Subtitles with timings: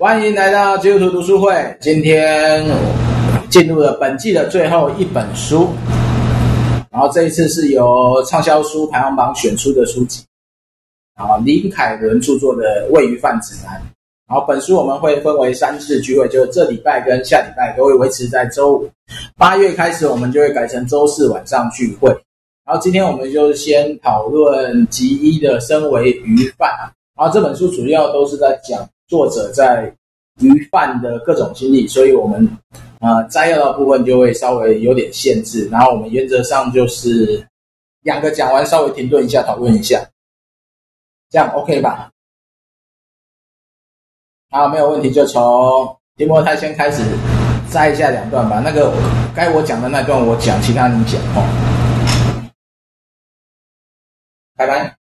[0.00, 1.76] 欢迎来到基督徒读书会。
[1.78, 2.64] 今天
[3.50, 5.68] 进入了本季的最后一本书，
[6.90, 10.24] 然后这一次是由畅销书排行榜选出的书籍，
[11.16, 13.74] 啊，林凯伦著作的《喂鱼饭指南》。
[14.26, 18.90] 然后本书我们会分为三次聚会，就是这礼拜跟下礼拜都会维持在周五。
[19.36, 22.08] 八月开始我们就会改成周四晚上聚会。
[22.64, 26.70] 然后今天我们就先讨论集一的身为鱼贩，
[27.14, 29.92] 然后这本书主要都是在讲作者在
[30.40, 32.48] 鱼贩的各种经历，所以我们
[33.00, 35.68] 呃摘要的部分就会稍微有点限制。
[35.68, 37.44] 然后我们原则上就是
[38.02, 40.00] 两个讲完稍微停顿一下讨论一下，
[41.28, 42.10] 这样 OK 吧？
[44.50, 47.02] 好，没有问题，就从提摩太先开始
[47.70, 48.60] 摘一下两段吧。
[48.64, 48.92] 那个
[49.34, 52.46] 该我讲的那段我讲，其他你讲哦。
[54.56, 54.99] 拜拜。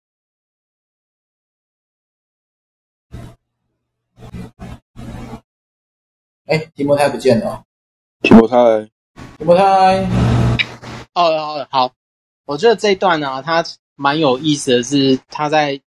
[6.53, 7.63] 哎，提摩太不见了。
[8.21, 8.83] 提摩太，
[9.39, 9.63] 提摩太。
[11.15, 11.91] 哦哦，好。
[12.45, 13.65] 我觉得这一段呢、啊，他
[13.95, 15.81] 蛮有意思的是，他在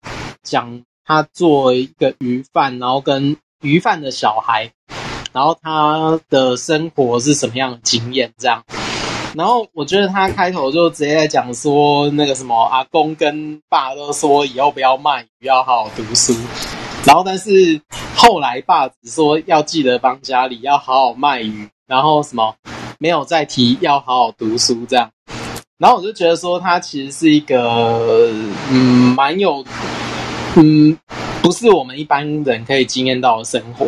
[0.44, 4.70] 讲他作为一个鱼贩，然后跟鱼贩的小孩，
[5.32, 8.62] 然后他的生活是什么样的经验，这样。
[9.34, 16.36] 然后我觉得他开头就直接在讲说，那个什么阿公跟爸都说以后不要卖鱼，要好好读书。
[17.04, 17.80] 然后但是
[18.14, 22.54] 后来爸只说要记得帮家里要好好卖鱼，然后什么
[22.98, 25.10] 没有再提要好好读书这样。
[25.78, 28.30] 然后我就觉得说他其实是一个
[28.70, 29.64] 嗯蛮有
[30.56, 30.96] 嗯
[31.42, 33.86] 不是我们一般人可以经验到的生活。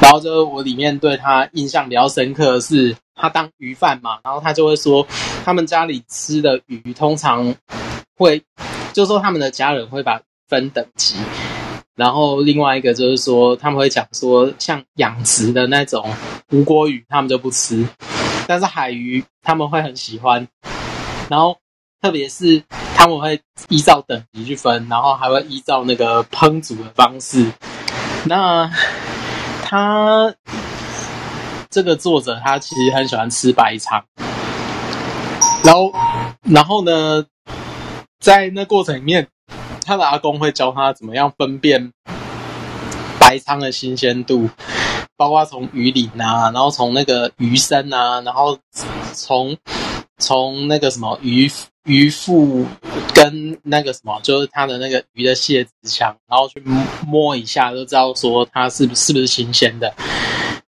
[0.00, 5.06] 然后就我里面对他印象比较深刻的是，他当鱼贩嘛，然后他就会说，
[5.44, 7.54] 他们家里吃的鱼通常
[8.16, 8.42] 会，
[8.94, 10.18] 就说他们的家人会把
[10.48, 11.16] 分等级，
[12.00, 16.10] 然后另外一个就是说他们会讲说，像养殖的那种
[16.50, 17.86] 吴郭鱼，他们就不吃，
[18.46, 20.48] 但是海鱼他们会很喜欢，
[21.28, 21.58] 然后
[22.00, 22.64] 特别是
[22.96, 27.52] 他们会依照等级去分，然后还会依照那个烹煮的方式，
[28.24, 28.70] 那。
[29.72, 30.34] 他
[31.70, 34.02] 这个作者，他其实很喜欢吃白肠，
[35.62, 35.92] 然后，
[36.42, 37.24] 然后呢，
[38.18, 39.28] 在那过程里面，
[39.90, 41.90] 他的阿公会教他怎么样分辨
[43.18, 44.48] 白鯧的新鲜度，
[45.16, 48.56] 包括从鱼鳞啊，然后从那个鱼身啊，然后
[49.12, 49.56] 从
[50.18, 51.50] 从那个什么鱼
[51.86, 52.64] 鱼腹
[53.12, 56.62] 跟那个什么，就是它的那个鱼的蟹子腔，然后去
[57.04, 59.92] 摸一下，就知道说它是不是不是新鲜的。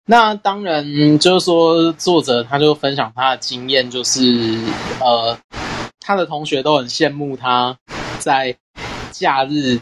[0.07, 4.57] 那当然就是说，作者他就分享他的经验，就是
[4.99, 5.37] 呃，
[5.99, 7.77] 他的同学都很羡慕他
[8.17, 8.57] 在
[9.21, 9.79] 假日，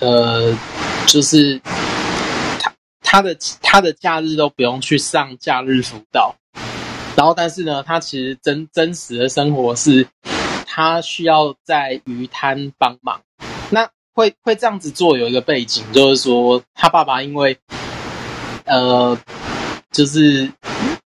[0.00, 0.58] 呃，
[1.06, 1.60] 就是
[2.58, 6.34] 他他的他的假日都不用去上假日辅导。
[7.16, 10.08] 然后，但是呢，他其实真真实的生活是，
[10.66, 13.20] 他需要在鱼摊帮忙。
[13.70, 17.56] 那会会这样子做有一个背景，就是说他爸爸因为，
[18.64, 19.16] 呃，
[19.92, 20.50] 就是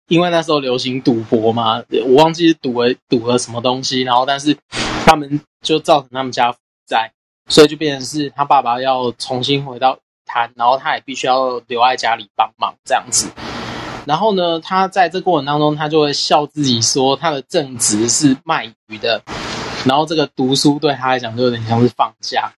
[0.08, 4.56] 因为那时候流行赌博嘛，我忘记赌了赌了什么东西，然后但是
[5.04, 6.58] 他们就造成他们家负
[6.88, 7.12] 债，
[7.48, 13.30] 所以就变成是他爸爸要重新回到摊，然后他也必须要留在家里帮忙这样子。
[14.04, 19.20] 然后呢，他在这过程当中，他就会笑自己说，他的正职是卖鱼的，
[19.84, 22.52] 然后这个读书对他来讲就有点像是放假。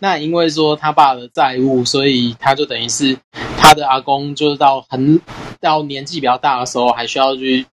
[0.00, 3.16] 那因为说他爸的债务，所以他就等于是
[3.56, 5.20] 他的阿公，就是到很
[5.60, 7.66] 到年纪比较大的时候，还需要去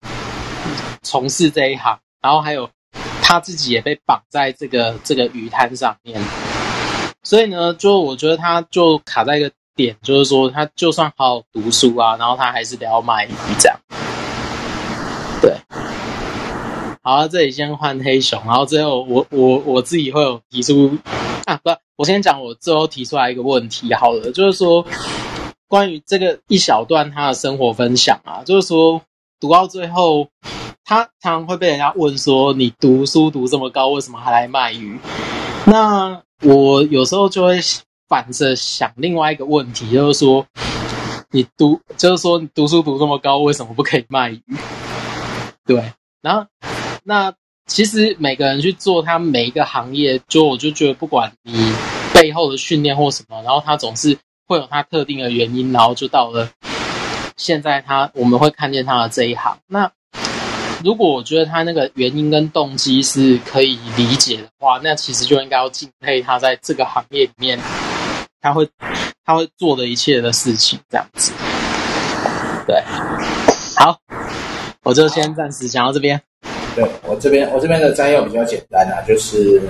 [1.01, 1.99] 从事这一行。
[2.21, 2.69] 然后还有
[3.29, 6.19] 他自己也被绑在这个这个鱼摊上面，
[7.21, 9.51] 所以呢，就我觉得他就卡在一个。
[9.75, 13.79] 点就是说，他就算好好读书啊，然后他还是得要卖鱼这样。
[15.41, 15.55] 对，
[17.01, 20.97] 好，这里先换黑熊，然后最后我我我自己会有提出
[21.45, 24.85] 啊，不，我先讲我最后提出来一个问题好了，就是说
[25.69, 29.01] 关于这个一小段他的生活分享啊，就是说
[29.39, 30.27] 读到最后，
[30.83, 34.99] 他常常会被人家问说，你读书读这么高，为什么还来卖鱼？
[35.65, 37.59] 那我有时候就会。
[38.09, 40.43] 反着想另外一个问题，就是说，
[41.29, 44.41] 你读，就是说你读书读这么高，为什么不可以卖鱼？
[45.63, 46.47] 对，然后
[47.03, 47.31] 那
[47.67, 51.71] 其实每个人去做他每一个行业，就我就觉得，不管你
[52.11, 56.49] 背后的训练或什么，然后他总是会有他特定的原因，然后就到了
[57.39, 59.57] 现在他我们会看见他的这一行。
[59.65, 59.89] 那
[60.83, 67.57] 如果我觉得他那个原因跟动机是可以理解的话，那其实就应该要敬佩他在这个行业里面。
[68.41, 68.67] 他会，
[69.25, 71.31] 他会做的一切的事情，这样子。
[72.67, 72.81] 对，
[73.75, 73.97] 好，
[74.83, 76.21] 我就先暂时讲到这边。
[76.75, 79.61] 对，我这边，我这边的摘要比较简单啊，就是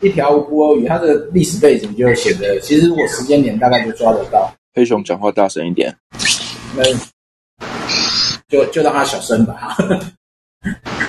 [0.00, 4.50] 一条无辜鳄鱼，它的历史背景就写的，其实我时间点大概就抓得到。
[4.74, 5.94] 黑熊讲话大声一点，
[6.74, 6.82] 那
[8.48, 9.76] 就就让它小声吧。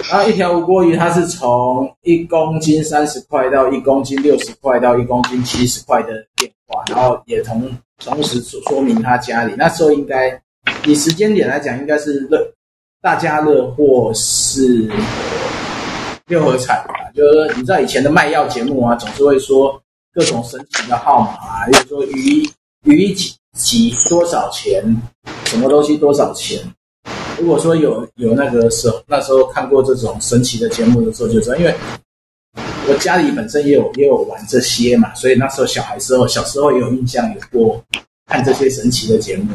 [0.09, 10.41] 然 后一条无锅鱼，它是从一公斤三十块到一公斤六十块到一公斤七十块的变化，然后也同同时说说明他家里那时候应该
[10.85, 12.45] 以时间点来讲，应该是乐
[13.01, 14.89] 大家乐或是
[16.27, 16.93] 六合彩吧。
[17.15, 19.81] 就是说你知道以前的卖药节目啊，总是会说
[20.13, 22.49] 各种神奇的号码啊，比如说鱼
[22.83, 24.83] 鱼几几多少钱，
[25.45, 26.59] 什么东西多少钱。
[27.39, 31.73] 如果说有有那个时候那时候看过这种神奇的节目的时候，就知道，因为
[32.87, 37.83] 我家里本身也有也有玩这些嘛，所以那时候小孩时候小时候也有印象，有过
[38.27, 39.47] 看这些神奇的节目。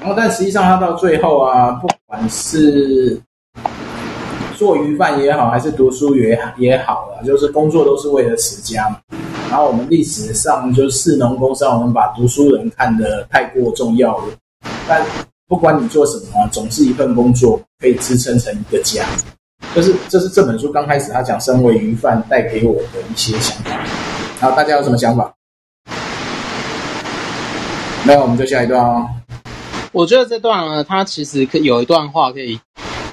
[0.00, 3.18] 然后但实际上他到最后啊，不管是
[4.56, 8.98] 做鱼贩也好，还是读书也也好啊，就是工作都是为了持家嘛。
[9.52, 14.24] 然后我们历史上就是士农工商，我们把读书人看得太过重要了。
[14.88, 15.04] 但
[15.46, 19.04] 不管你做什么，总是一份工作可以支撑成一个家。
[19.74, 23.72] 就是这是这本书刚开始他讲身为鱼贩带给我的一些想法。
[24.40, 25.30] 然后大家有什么想法？
[28.06, 29.06] 没有，我们就下一段哦。
[29.92, 32.58] 我觉得这段呢，它其实可有一段话可以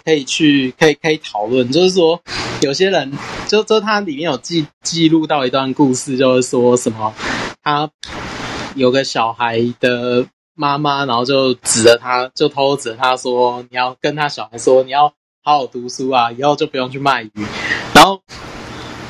[0.03, 2.21] 可以去可以可以讨论，就是说
[2.61, 3.11] 有些人
[3.47, 7.13] 就就他里面有记记录到一段故事，就是说什么
[7.63, 7.89] 他
[8.75, 10.27] 有个小孩的。
[10.61, 17.31] 妈妈，然后就指着他，就偷指着他说：“你要跟他小孩说，你要好好读书啊，以后就不用去卖鱼。”
[17.95, 18.21] 然后，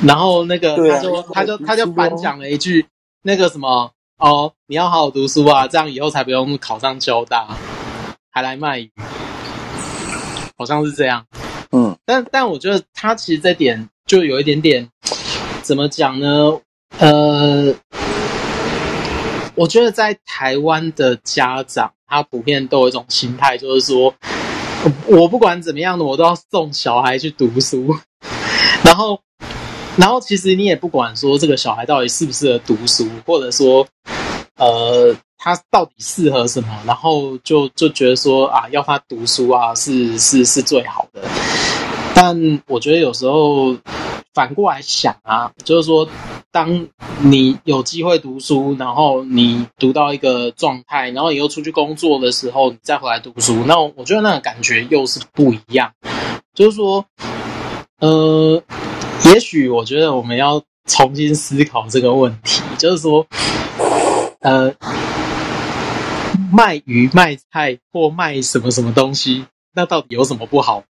[0.04, 2.86] 然后那个他就他就他就反讲了一句
[3.26, 3.90] ：“那个什么
[4.20, 7.48] 哦，你要好好读书啊，这样以后才不用考上交大，
[8.30, 8.92] 还来卖鱼。”
[10.60, 11.26] 好像是这样。
[11.72, 14.88] 嗯，但但我觉得他其实这点就有一点点
[15.64, 16.60] 怎么讲呢？
[17.00, 17.74] 呃。
[19.56, 24.14] 我觉得在台湾的家长，他普遍都有一种心态，就是说，
[25.06, 27.94] 我不管怎么样的，我都要送小孩去读书。
[28.86, 29.20] 然后，
[29.98, 33.86] 然后其实你也不管说这个小孩到底适不适合读书，或者说，
[34.56, 41.22] 呃，他到底适合什么，然后就就觉得说啊，要他读书啊，是是是最好的。
[42.14, 43.76] 但我觉得有时候
[44.36, 46.08] 反过来想啊，就是说。
[46.52, 46.88] 当
[47.22, 55.92] 你有机会读书，然后你读到一个状态，然后以后出去工作的时候，你再回来读书，那我觉得那个感觉又是不一样。
[56.56, 57.06] 就是说，
[58.00, 58.64] 呃，
[59.26, 63.28] 也许我觉得我们要重新思考这个问题，就是说，
[64.40, 64.74] 呃，
[66.52, 70.84] 卖鱼、卖菜或卖什么什么东西，那到底有什么不好？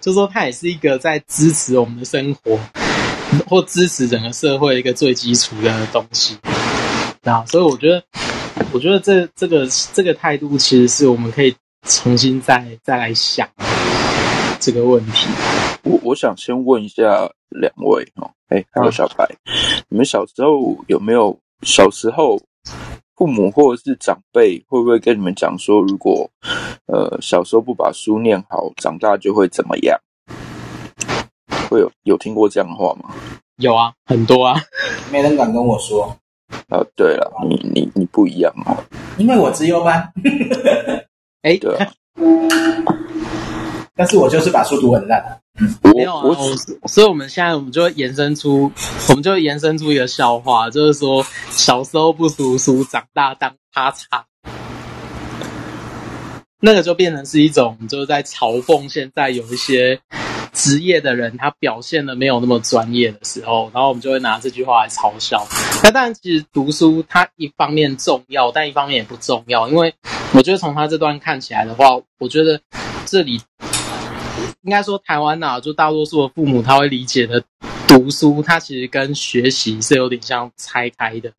[0.00, 2.58] 就是说，它也是一个在支持我们的生活。
[3.46, 6.36] 或支持整个社会一个最基础的东西，
[7.22, 8.02] 那所以我觉得，
[8.72, 11.54] 我觉得这这个这个态度其实是我们可以
[11.84, 13.48] 重新再再来想
[14.58, 15.28] 这个问题。
[15.84, 19.24] 我我想先问一下两位哦，哎，还有小白，
[19.88, 22.42] 你们小时候有没有小时候
[23.20, 26.30] 父母或者是长辈会不会跟你们讲说，如果
[26.86, 30.00] 呃小时候不把书念好，长大就会怎么样？
[31.68, 33.14] 会有有听过这样的话吗？
[33.58, 34.58] 有啊，很多啊，
[35.12, 36.16] 没人敢跟我说。
[36.70, 38.74] 啊，对了，你你你不一样哦，
[39.18, 40.10] 因为我资优班。
[41.44, 41.92] 哎，对啊，
[43.96, 45.40] 但是我就是把书读很烂。
[45.60, 48.70] 嗯，没有啊，我我所以我们现在我们就会延伸出，
[49.08, 54.04] 我们就会延伸出一个笑话，就是说小时候不读书，长大当咔嚓。
[56.60, 60.00] 那个就变成是一种，就是在嘲讽现在有一些。
[60.52, 65.46] 职业的人，他表现的没有那么专业的时候，然后我们就会拿这句话来嘲笑。
[65.84, 69.68] 那当然，其实读书它一方面重要，但一方面也不重要。
[69.68, 69.94] 因为
[70.34, 71.86] 我觉得从他这段看起来的话，
[72.18, 72.60] 我觉得
[73.06, 73.40] 这里
[74.62, 77.42] 应该说台湾呐、啊，就大多数的父母他会理解的
[77.88, 81.32] 读书，它其实跟学习是有点像拆开的。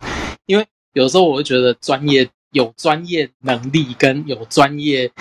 [0.48, 5.12] 因为有时候我会觉得专业有专业能力跟有专业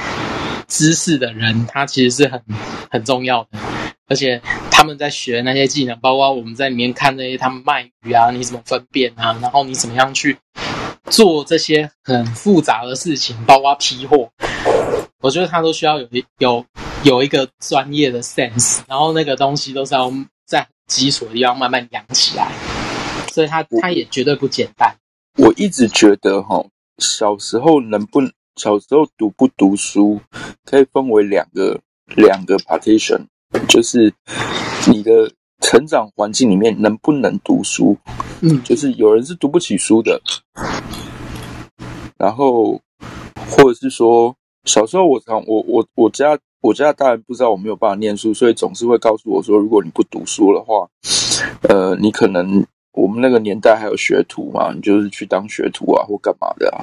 [0.66, 2.42] 知识的人，他其实是很
[2.90, 3.58] 很重要的。
[4.08, 4.40] 而且
[4.70, 9.38] 他们在学那些技能，包括我们在里面看那些他们卖鱼啊，你怎么分辨啊？
[9.42, 10.36] 然后你怎么样去
[11.04, 14.28] 做这些很复杂的事情，包括批货，
[15.20, 16.64] 我觉得他都需要有一有
[17.02, 20.12] 有一个专业的 sense，然后那个东西都是要
[20.46, 22.52] 在基础的地方慢慢养起来。
[23.32, 24.92] 所以他他也绝对不简单。
[25.38, 26.64] 我一直觉得哈，
[26.98, 28.20] 小时候能不
[28.56, 30.20] 小时候读不读书，
[30.64, 31.80] 可以分为两个
[32.16, 33.24] 两个 partition，
[33.68, 34.12] 就是
[34.88, 37.96] 你的成长环境里面能不能读书，
[38.40, 40.20] 嗯，就是有人是读不起书的，
[42.18, 42.80] 然后
[43.48, 50.88] 或者是说小时候我常我我我家我家大人不知道我没有办法念书，所以总是会告诉我说，如果你不读书的话，
[51.68, 52.64] 呃，你可能。
[52.92, 54.72] 我们那个年代还有学徒嘛？
[54.74, 56.82] 你就是去当学徒啊，或干嘛的啊？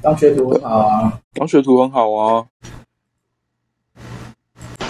[0.00, 2.46] 当学徒很好啊，当学徒很好啊，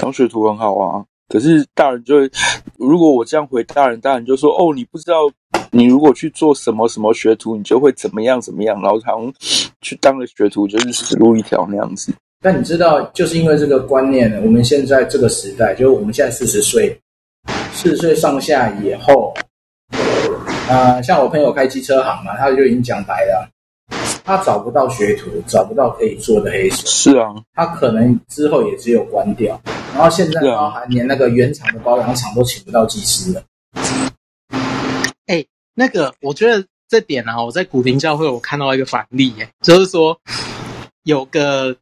[0.01, 1.05] 当学徒很好啊。
[1.29, 2.31] 可是大人就会，
[2.79, 5.29] 如果我这样回大人，大人就说：“哦，你不知道，
[5.75, 9.33] 你如果去做什么什么学徒，你就会怎么样怎么样。”然后好像
[9.81, 12.13] 去当了学徒就是死路一条那样子。
[12.41, 16.97] 但你知道，就是因为这个观念，我们现在这个时代，就是我们现在四十岁。
[17.75, 19.35] 四十岁上下以后，
[20.69, 23.51] 呃，像我朋友开机车行嘛，他就已经讲白了，
[24.25, 26.87] 他找不到学徒，找不到可以做的黑手。
[26.87, 29.61] 是啊，他可能之后也只有关掉。
[29.93, 33.43] 然后现在包含连那个原厂的保养厂都请不到技师了。
[35.27, 40.19] 哎、欸，那个，我觉得这点啊，我在古亭教会我看到一个反例，哎，就是说
[41.03, 41.77] 有个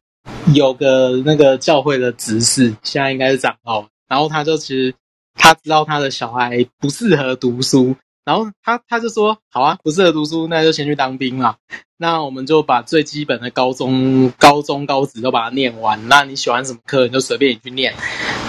[0.53, 4.93] 有个那个教会的执事，现在应该是长老，然后他就其实。
[5.35, 11.57] 他知道他的小孩不适合读书，然后他他就说：“好啊，不适合读书，那就先去当兵啦。
[11.97, 16.07] 那我们就把最基本的高中、高中、高职都把它念完。
[16.07, 17.95] 那你喜欢什么课，你就随便你去念。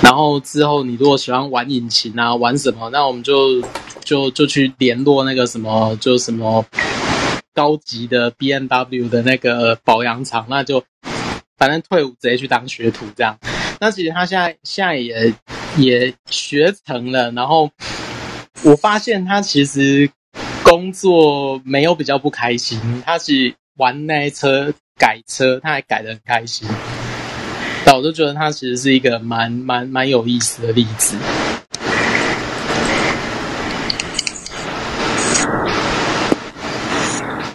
[0.02, 3.62] 然后之后你如果喜欢玩引擎啊，玩什么，那我们就
[4.04, 6.64] 就就去联络那个什么，就什么
[7.52, 10.84] 高级的 BMW 的那个保养厂，那就
[11.58, 13.38] 反正退伍直接去当学徒这样。
[13.80, 15.34] 那其实他现在现在也。”
[15.76, 17.68] 也学成了，然后
[18.62, 20.08] 我发现他其实
[20.62, 26.68] 工作没有比较不开心，他是玩那车改车，他还改得很开心。
[27.84, 31.16] 那我就觉得他其实是一个蛮蛮蛮有意思的例子。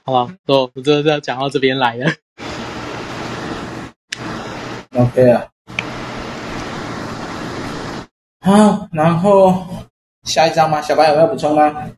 [0.10, 2.12] 好吧，我我就要讲到这边来了。
[4.96, 5.46] OK 啊。
[8.42, 9.68] 好，然后
[10.24, 10.82] 下一张吗？
[10.82, 11.92] 小白有没有补充吗？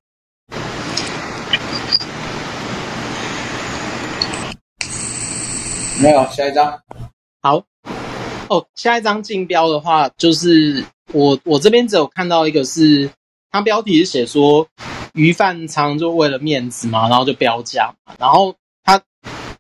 [6.02, 6.82] 没有，下一张。
[7.42, 7.64] 好，
[8.50, 13.10] 哦，下一张竞标的话，就是我我这边只有看到一个是，
[13.52, 14.68] 它标题是写说
[15.14, 19.02] 鱼贩常就为了面子嘛，然后就标价，然后他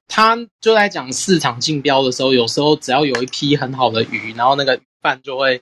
[0.07, 5.61] 他就在讲市场竞标的时候，有时候只要有一批很好的鱼，然后那个鱼贩就会。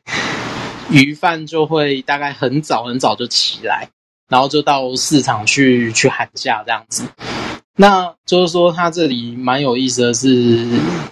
[0.91, 3.89] 鱼贩就会大概很早很早就起来，
[4.27, 7.03] 然后就到市场去去喊价这样子。
[7.77, 10.67] 那就是说，他这里蛮有意思的是，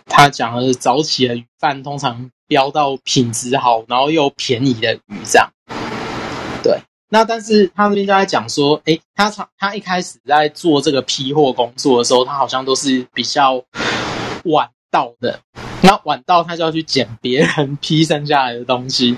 [0.07, 5.51] 他讲的是早起的鱼贩通常标到品质好，然后又便宜的鱼这样。
[7.09, 13.63] 那但是他这边就在讲说，诶，他他他一开始在做这个批货工作的时候，他好像都是比较
[14.43, 15.39] 晚到的。
[15.81, 19.15] 那晚到，他就要去捡别人批剩下来的东西。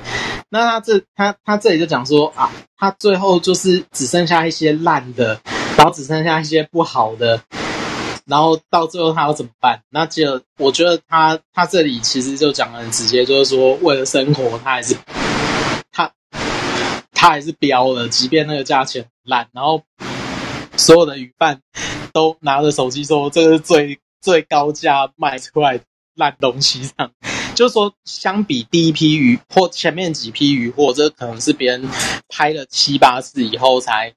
[0.50, 5.39] 那他这 他他这里就讲说啊，他最后就是只剩下一些烂的，
[5.75, 7.41] 然后只剩下一些不好的，
[8.25, 9.81] 然后到最后他要怎么办？
[9.89, 14.96] 那就我觉得他他这里其实就讲得很直接，就是说为了生活，他还是
[17.21, 19.83] 他还是标了，即便那个价钱烂，然后
[20.77, 21.59] 所有的鱼贩
[22.13, 25.81] 都拿着手机说这是最最高价卖出来
[26.15, 27.11] 烂东西上。
[27.55, 31.85] 就是说，相比第一批鱼或前面几批鱼货，这可能是别人
[32.29, 34.13] 拍了七八次以后才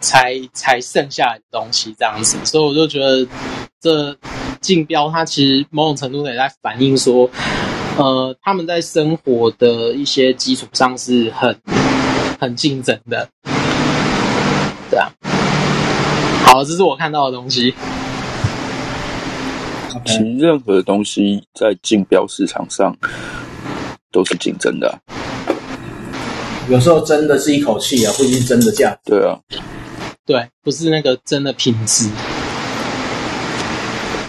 [0.00, 3.28] 才才剩下来的东西这样子，所以我就觉得
[3.82, 4.16] 这
[4.62, 7.28] 竞标它其实某种程度也在反映说，
[7.98, 11.54] 呃，他们在生活的一些基础上是很
[12.44, 13.26] 很竞争的，
[14.90, 15.08] 对啊。
[16.44, 17.74] 好，这是我看到的东西。
[20.04, 22.94] 其实任何东西在竞标市场上
[24.12, 24.94] 都是竞争的啊，
[26.68, 28.94] 有时候真的是一口气啊，不一定真的价。
[29.04, 29.40] 对啊，
[30.26, 32.10] 对，不是那个真的品质。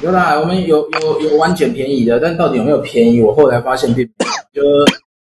[0.02, 3.22] 有啦，我们有有有玩捡便宜的，但到底有没有便宜？
[3.22, 4.08] 我后来发现并，
[4.54, 4.62] 就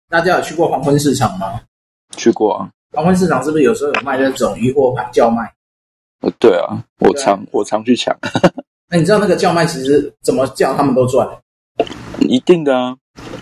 [0.09, 1.59] 大家有去过黄昏市场吗？
[2.15, 2.69] 去过啊。
[2.93, 5.43] 黄昏市场是不是有时候有卖那种鱼货盘叫卖？
[6.21, 8.15] 呃，对啊，我常啊我常去抢。
[8.89, 11.27] 那你知道那个叫卖其实怎么叫他们都赚？
[12.21, 12.95] 一定的啊，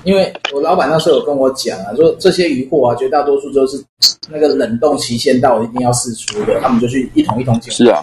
[0.03, 3.84] 因为我老板那时候有跟我讲啊，说这些鱼货啊，绝大多数都是
[4.29, 7.72] 那个冷冻期限到一定要试出的，他们就去一桶一桶捡。
[7.74, 8.01] 是啊，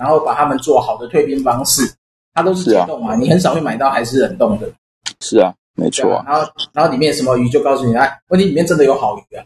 [0.00, 1.82] 然后把他们做好的退冰方式，
[2.34, 4.66] 它都是冷冻嘛，你很少会买到还是冷冻的。
[5.20, 6.24] 是啊，没错啊。
[6.26, 9.44] 然后然后里面什么鱼就告诉你，哎，问题里面真的有好鱼啊，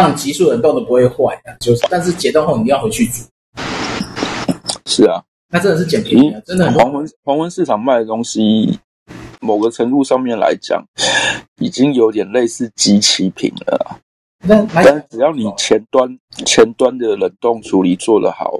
[0.00, 3.24] 那种急速冷冻的不会坏的，就是但是解冻后你一定要回去煮。
[4.86, 6.70] 是啊，那真的是捡便宜，真的。
[6.72, 8.78] 黄昏黄昏市场卖的东西，
[9.40, 10.84] 某个程度上面来讲，
[11.60, 13.98] 已经有点类似即期品了。
[14.46, 16.08] 但但只要你前端
[16.46, 18.54] 前端的冷冻处理做得好，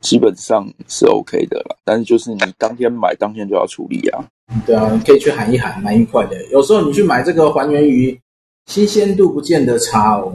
[0.00, 1.76] 基本上是 OK 的了。
[1.84, 4.24] 但是就是你当天买当天就要处理啊。
[4.66, 6.42] 对啊，你可以去喊一喊，蛮愉快的。
[6.46, 8.18] 有时候你去买这个还原鱼，
[8.66, 10.32] 新鲜度不见得差哦。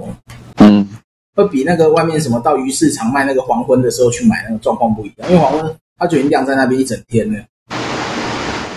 [0.57, 0.87] 嗯，
[1.35, 7.43] 会比那个外面什么到鱼市场卖那个黄昏的时候去买那个状况不一样，因为黄昏它就已经晾在那边一整天了。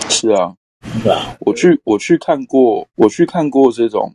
[0.09, 0.53] 是啊，
[1.03, 4.13] 对啊，我去我去看过，我去看过这种。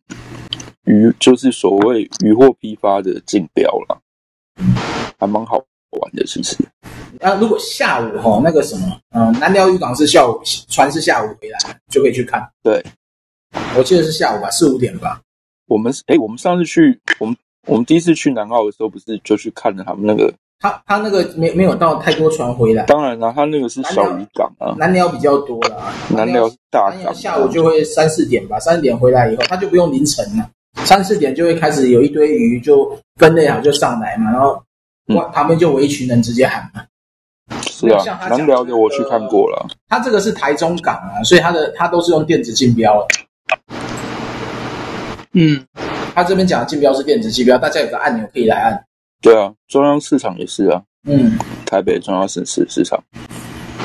[0.85, 4.00] 鱼就是所谓鱼货批发的竞标了，
[5.19, 6.57] 还蛮好玩的其实。
[7.21, 11.59] 啊，如果下午哈那个什么，嗯，南寮渔港是下午船是下午回来，
[11.90, 12.40] 就可以去看。
[12.62, 12.81] 对，
[13.76, 15.21] 我记得是下午吧，四五点吧。
[15.66, 20.32] 我们哎，我们上次去，我们我们第一次去南澳的时候，不是就去看了他们那个？
[20.58, 22.85] 他他那个没没有到太多船回来。
[22.85, 25.92] 当然了，他那个是小渔港啊，南寮比较多啦。
[26.08, 30.49] 南寮是大港，下午就会三四点吧，三四点回来以后，他就不用凌晨了。
[30.85, 34.62] 三四点就会开始有一堆鱼就分类好就上来嘛，然后
[35.32, 36.82] 旁边就围一群人直接喊嘛。
[37.62, 39.66] 是啊，南寮的我去看过了。
[39.88, 43.86] 他这个是台中港啊，所以他的他都是用电子竞标的。
[45.38, 45.62] 嗯，
[46.14, 48.85] 他这边讲的竞标是电子竞标，大家有个按钮可以来按。
[49.21, 50.83] 对啊，中央市场也是啊。
[51.07, 52.99] 嗯，台北中央市市市场。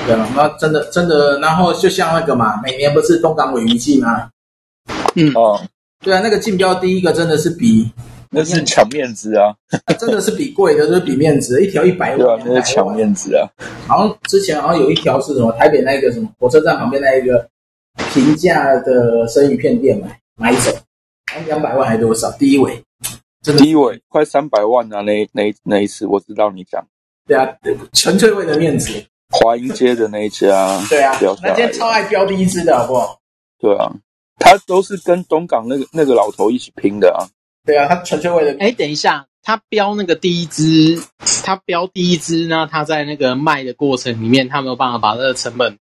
[0.08, 4.30] 对啊，那真的真的，然后就像那个嘛，每年不是东港尾鱼季吗？
[5.16, 5.62] 嗯哦。
[6.00, 7.92] 对啊，那个竞标第一个真的是比
[8.30, 9.54] 那是抢面子啊，
[10.00, 12.18] 真的是比贵的，就是比面子，一条一百万。
[12.18, 13.46] 对啊，那是抢面子啊。
[13.88, 17.46] 好像之前好像有一条是什么台北那个什么火车站旁边那一个
[18.14, 20.72] 平价的生鱼片店买买走，
[21.46, 22.32] 两百万还多少？
[22.34, 22.82] 第一尾，
[23.42, 25.02] 真的第一尾快三百万啊！
[25.02, 26.86] 那那那一次我知道你讲。
[27.28, 27.48] 对啊，
[27.94, 28.92] 纯粹为了面子。
[29.30, 30.80] 华阴街的那一家。
[30.90, 33.18] 对啊，那天超爱标第一只的好不好？
[33.60, 33.92] 对啊。
[34.44, 37.30] 他都是跟东港那个那个老头一起拼的啊！
[37.64, 38.58] 对啊，他纯粹为了……
[38.60, 41.00] 哎，等一下，他标那个第一支，
[41.46, 42.68] 他标第一支呢？
[42.70, 45.78] 他在那个卖的过程里面，他没有办法把那个成本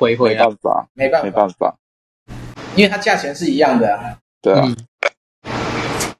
[0.00, 0.40] 回回来。
[0.40, 1.76] 没办法，没办法，没办法，
[2.76, 4.16] 因为他价钱是一样的啊。
[4.42, 4.76] 对啊，嗯、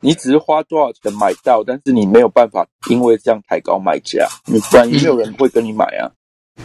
[0.01, 6.09] 你只是花多少钱买到，但是你没有办法因为这样抬高卖价，你不然也没有人会跟你买啊。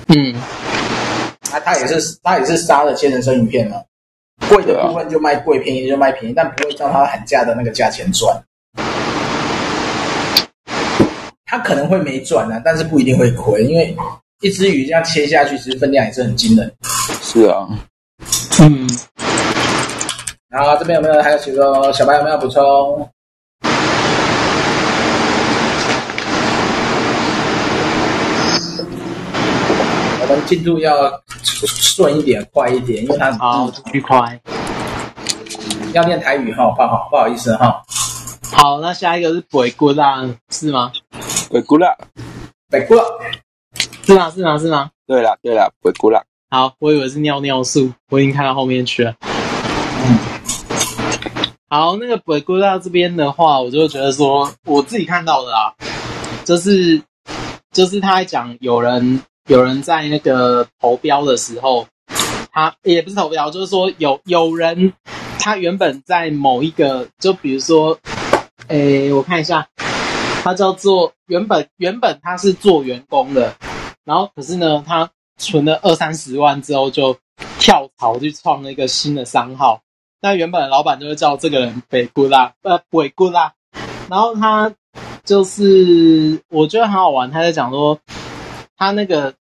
[0.09, 0.35] 嗯，
[1.51, 3.83] 那、啊、他也是他也是杀了千人生鱼片了。
[4.49, 8.39] 贵的部分就卖贵，便宜就卖便宜，但不会照他喊价的那个价钱赚。
[11.45, 13.97] 他可能会没赚啊，但是不一定会亏，因为
[14.41, 16.71] 一只鱼这样切下去，其实分量也是很惊人。
[17.23, 17.67] 是啊，
[18.61, 18.87] 嗯。
[20.49, 22.63] 然后这边有没有还有几个小白有没有补充？
[30.21, 34.39] 我们进度要顺一点，快一点，因为它好巨快。
[35.91, 37.83] 要念台语哈，不好不好意思哈。
[38.53, 40.93] 好，那下一个是北姑啦，是吗？
[41.51, 41.93] 北姑啦，
[42.69, 43.03] 北姑啦，
[44.05, 44.31] 是吗？
[44.33, 44.57] 是吗？
[44.57, 44.91] 是吗？
[45.05, 46.23] 对了对了，北姑啦。
[46.49, 49.13] 好，我以为是尿尿素，我已经看到后面去了。
[51.69, 55.73] 好，那个北姑啦这边的话，我就觉得说，我自己看到的啦，
[56.45, 57.01] 就是
[57.71, 59.21] 就是他还讲有人。
[59.47, 61.87] 有人在那个投标的时候，
[62.51, 64.91] 他也不是投标，就是说有有人，
[65.39, 67.97] 他原本在某一个，就比如说，
[68.67, 69.65] 诶，我看一下，
[70.43, 73.55] 他叫做原本原本他是做员工的，
[74.03, 77.15] 然后可是呢，他存了二三十万之后就
[77.57, 79.79] 跳槽去创了一个新的商号，
[80.21, 83.53] 那原本的老板就会叫这个人北姑啦，呃，北姑啦，
[84.09, 84.73] 然后他
[85.23, 87.99] 就是我觉得很好玩，他在讲说。
[88.79, 89.33] 他那个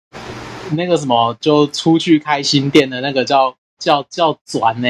[0.77, 4.89] 那个什么，就出去开新店的那个叫叫叫转呢，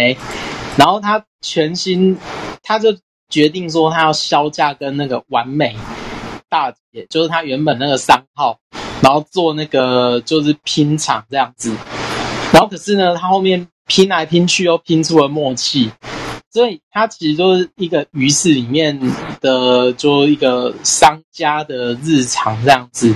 [0.76, 2.18] 然后他全新，
[2.62, 2.94] 他就
[3.30, 5.74] 决定说他要销价跟那个完美
[6.50, 8.58] 大姐，就是他原本那个商号，
[9.00, 11.74] 然后做那个就是拼场这样子，
[12.52, 15.90] 然后可是呢，他后面拼来拼去又拼出了默契，
[16.50, 18.98] 所以他其实就是一个鱼市里面
[19.40, 23.14] 的，就一个商家的日常这样子。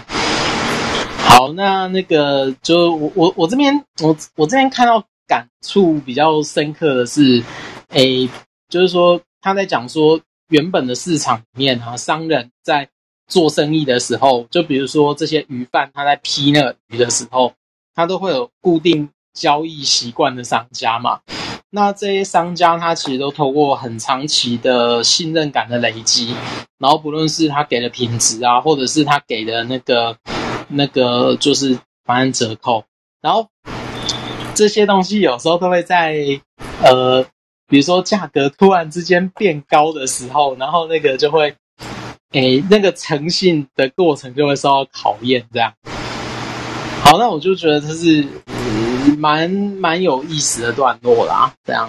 [1.19, 7.43] 好，那那个就我我我这边我我这边看到感触比较深刻的是，
[7.91, 8.29] 诶，
[8.69, 12.89] 就是说他在讲说原本的市场里面啊，商人在
[13.27, 17.53] 做生意的时候，就比如说这些鱼贩他在批那个鱼的时候，
[17.95, 21.21] 他都会有固定交易习惯的商家嘛。
[21.71, 26.35] 那这些商家他其实都透过很长期的信任感的累积，
[26.79, 30.17] 然后不论是他给的品质啊，或者是他给的那个
[30.69, 32.85] 那个就是反正折扣，
[33.21, 33.47] 然后
[34.55, 36.41] 这些东西有时候都会在
[36.83, 37.23] 呃，
[37.69, 41.55] 比如说价格突然之间变高的时候，然后那个就会，
[42.33, 45.75] 诶，那个诚信的过程就会受到考验，这样。
[47.03, 48.27] 好，那我就觉得这是。
[49.17, 51.89] 蛮蛮有意思的段落啦，这样。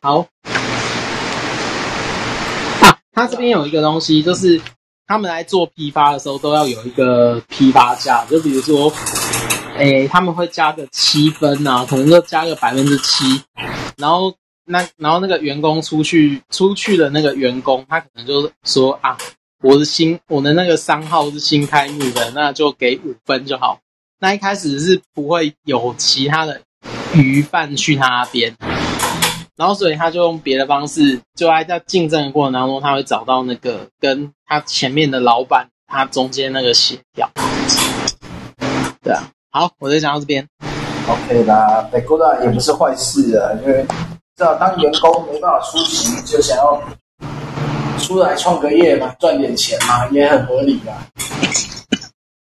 [0.00, 0.26] 好，
[2.80, 4.60] 啊，他这边有一个东西，就是
[5.06, 8.92] 他们来做批发的时候都要有一个批发价，就比如说，
[9.76, 13.42] 诶，他们会加个七分啊，可能就加个百分之七，
[13.96, 19.16] 然后那然后那个员工出去出去的那个员工，他可能就说啊，
[19.62, 23.78] 我的新我的那个商号是新开幕的，那就给五分就好。
[24.22, 26.60] 那一开始是不会有其他的
[27.12, 28.54] 鱼贩去他那边，
[29.56, 37.28] 然后所以他就用别的方式，就在在竞争的过程当中，他会找到那个跟他前面的老板他中间那个协调。
[39.02, 40.46] 对啊，好，我就讲到这边。
[41.08, 43.84] OK 啦，北沟的也不是坏事啊，因为
[44.36, 46.80] 知道当员工没办法出席，就想要
[47.98, 50.92] 出来创个业嘛，赚点钱嘛，也很合理的。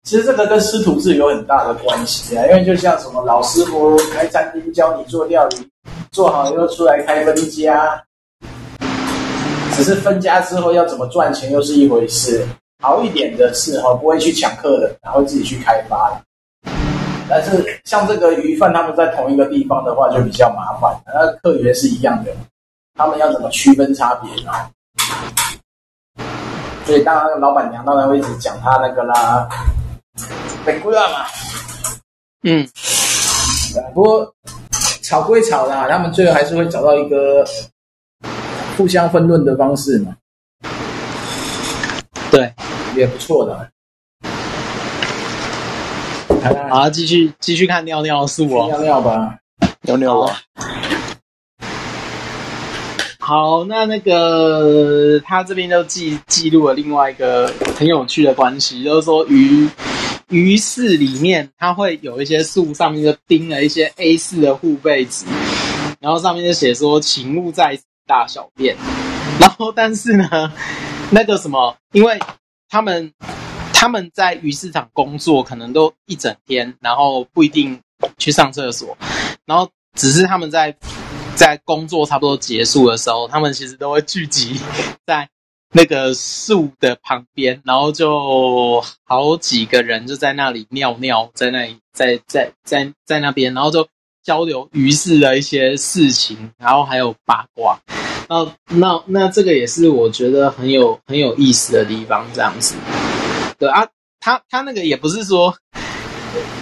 [0.02, 5.68] 其实这个跟师徒制有很大的关系啊，因为就像什么老师傅开餐厅教你做料理，
[6.10, 8.02] 做好又出来开分家，
[9.76, 12.46] 只是分家之后要怎么赚钱又是一回事。
[12.82, 16.18] 好一点的是哈，不会去抢客的，然后自己去开发。
[17.28, 22.32] 但是像这个鱼贩他们在同一个地方的话就比较麻烦，那客源是一样的，
[22.94, 24.50] 他们要怎么区分差别呢？
[26.86, 29.46] 所以当然老板娘当然会一直讲他那个啦。
[30.64, 31.26] 被规划嘛，
[32.44, 32.68] 嗯，
[33.94, 34.34] 不过
[35.02, 37.44] 吵归吵啦，他们最后还是会找到一个
[38.76, 40.16] 互相分论的方式嘛。
[42.30, 42.52] 对，
[42.94, 43.70] 也不错的。
[46.70, 49.36] 好，继续继续看尿尿树哦，尿尿吧，
[49.82, 50.40] 尿尿啊。
[53.18, 59.68] 好，那那个他这边就记记录了另外一个很有趣的关系，就是说鱼
[60.30, 65.26] 鱼市里面，它会有一些树上面就钉了一些 A4 的护背纸，
[66.00, 68.76] 然后上面就写说“请勿在大小便”。
[69.38, 70.52] 然后，但是呢，
[71.10, 72.18] 那个什么，因为
[72.68, 73.12] 他们
[73.72, 77.80] 他们在鱼市场工作，可能都一整天，然后不一定
[78.16, 78.96] 去上厕所，
[79.44, 80.76] 然后只是他们在。
[81.36, 84.60] 在工作差不多结束的时候，他们其实都会聚集
[85.06, 85.26] 在
[85.72, 93.86] 那个树的旁边，然后就好几个人就在那里尿尿，在那里在在在在那边，然后就
[94.24, 97.78] 交流鱼市的一些事情，然后还有八卦。
[98.28, 102.74] 那那那这个也是我觉得很有很有意思的地方，这样子。
[103.58, 103.86] 对啊，
[104.18, 105.54] 他他那个也不是说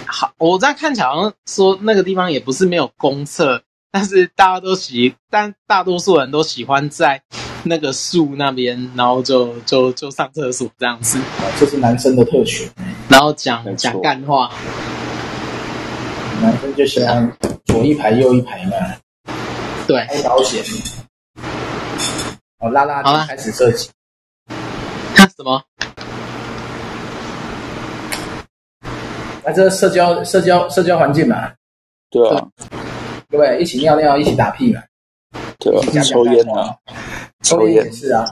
[0.05, 3.63] 好，我在看起来好像说那个地方也不是没有公厕。
[3.91, 7.23] 但是大家都喜，但大多数人都喜欢在
[7.63, 11.19] 那个树那边，然后就就就上厕所这样子。
[11.59, 12.69] 这是男生的特权。
[13.09, 14.49] 然后讲讲干话。
[16.41, 17.29] 男生就喜欢
[17.65, 18.71] 左一排右一排嘛。
[19.85, 20.05] 对。
[20.07, 20.63] 开保险。
[22.59, 23.89] 哦，拉拉开始设计。
[25.15, 25.61] 什么？
[29.43, 31.51] 那这社交社交社交环境嘛。
[32.09, 32.47] 对啊。
[33.29, 34.81] 各位一起尿尿，一起打屁嘛？
[35.59, 36.75] 对啊，抽烟啊，
[37.43, 38.25] 抽烟也是啊，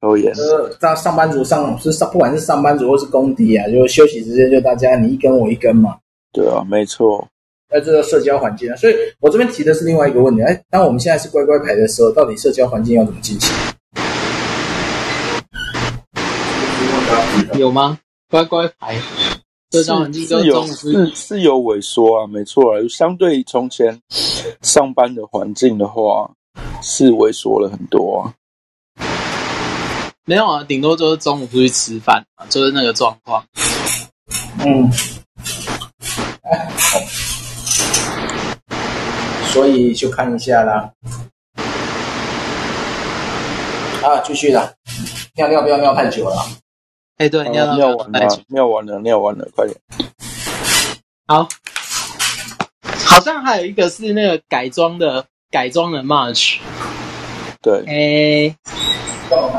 [0.00, 0.32] 抽烟。
[0.34, 5.96] 呃，上上班族上是上，不管是上班族或是工地啊，就休息时间就大家你一根我一根嘛。
[6.32, 7.26] 对啊，没错。
[7.68, 13.54] 那这个社交环境啊，所以我这边提的是另外一个问题：哎，当我们现在是乖乖牌的时候，到底社交环境要怎么进行？
[17.58, 17.98] 有吗？
[18.28, 19.00] 乖乖牌。
[19.72, 22.78] 社交环境是有是是有萎缩啊，没错啊。
[22.88, 24.00] 相对于从前
[24.62, 26.30] 上班的环境的话，
[26.82, 28.32] 是萎缩了很多啊。
[30.24, 33.44] 没有啊，顶多就是中午出去吃饭啊，就是那个状况。
[34.64, 34.90] 嗯。
[36.42, 36.98] 哎，好。
[39.52, 40.90] 所以就看一下啦。
[44.02, 44.72] 啊，继续啦。
[45.34, 46.36] 尿尿不要尿太久了。
[47.18, 49.76] 哎，欸、对，尿尿完了，尿完了，尿完了，快点。
[51.26, 51.48] 好，
[53.04, 56.56] 好像还有一个是那个改装的改装的 March，
[57.62, 58.56] 对，哎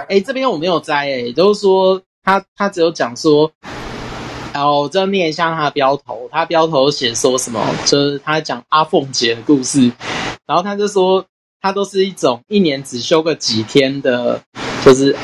[0.09, 3.51] 哎，这边我没有摘，哎，都是说他他只有讲说，
[4.53, 9.91] 然后我就念一下他的标头，他标头写说什么，就是他讲阿凤姐的故事，
[10.45, 11.25] 然后他就说
[11.61, 14.41] 他都是一种一年只休个几天的，
[14.83, 15.15] 就是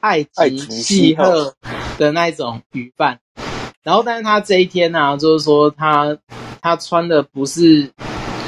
[0.00, 1.54] 爱情戏贺
[1.98, 3.18] 的那一种鱼贩，
[3.82, 6.16] 然后但是他这一天呢、啊，就是说他
[6.60, 7.90] 他穿的不是。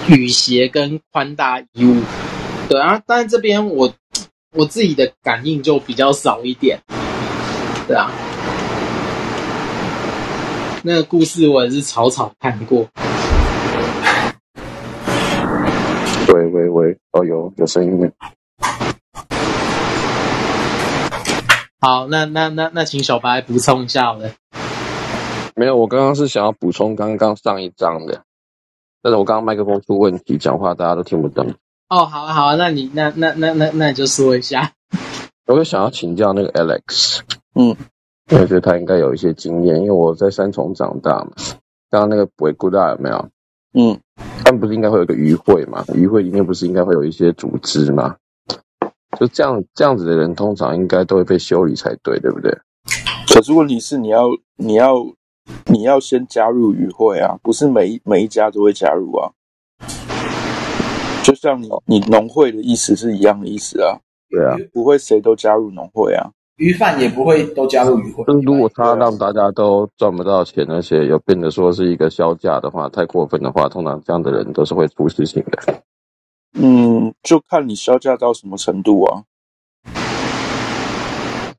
[0.08, 2.02] 雨鞋跟宽大衣物，
[2.68, 3.92] 对啊，但是这边我
[4.52, 6.78] 我自己的感应就比较少一点，
[7.88, 8.10] 对啊，
[10.82, 12.86] 那个故事我也是草草看过。
[16.28, 18.12] 喂喂喂，哦有有声音。
[21.80, 24.30] 好，那那那那请小白补充一下好了。
[25.54, 28.22] 没有，我刚刚是想要补充刚刚上一章的。
[29.04, 31.46] 但是我刚刚麦克风出问题，讲话大家都听不懂。
[31.90, 34.72] 哦，好啊，好啊，那你那那那那那你就说一下。
[35.46, 37.20] 我就想要请教那个 Alex，
[37.54, 37.76] 嗯，
[38.30, 41.32] 我觉得他应该有一些经验，因为我在三重长大嘛。
[41.90, 43.28] 刚刚那个 Boy Good 有没有？
[43.74, 44.00] 嗯，
[44.42, 45.84] 他们不是应该会有个余会嘛？
[45.92, 48.16] 余会里面不是应该会有一些组织吗？
[49.20, 52.50] 就这样这样子的人，通常应该都会被修理才对，对不对？
[53.28, 54.94] 可是问题是，你要你要。
[55.66, 59.30] 你要先加入渔会啊，不是每一每一家都会加入啊。
[61.22, 63.98] 就像你你农会的意思是一样的意思啊。
[64.30, 66.30] 对啊，不会谁都加入农会啊。
[66.57, 68.24] 鱼贩也不会都加入鱼会。
[68.42, 75.83] 如果他让大家都赚不到钱，而且又变得说是一个削价的话，太过分的话，通常这样的人都是会出事情的。
[76.54, 79.22] 嗯，就看你削价到什么程度啊。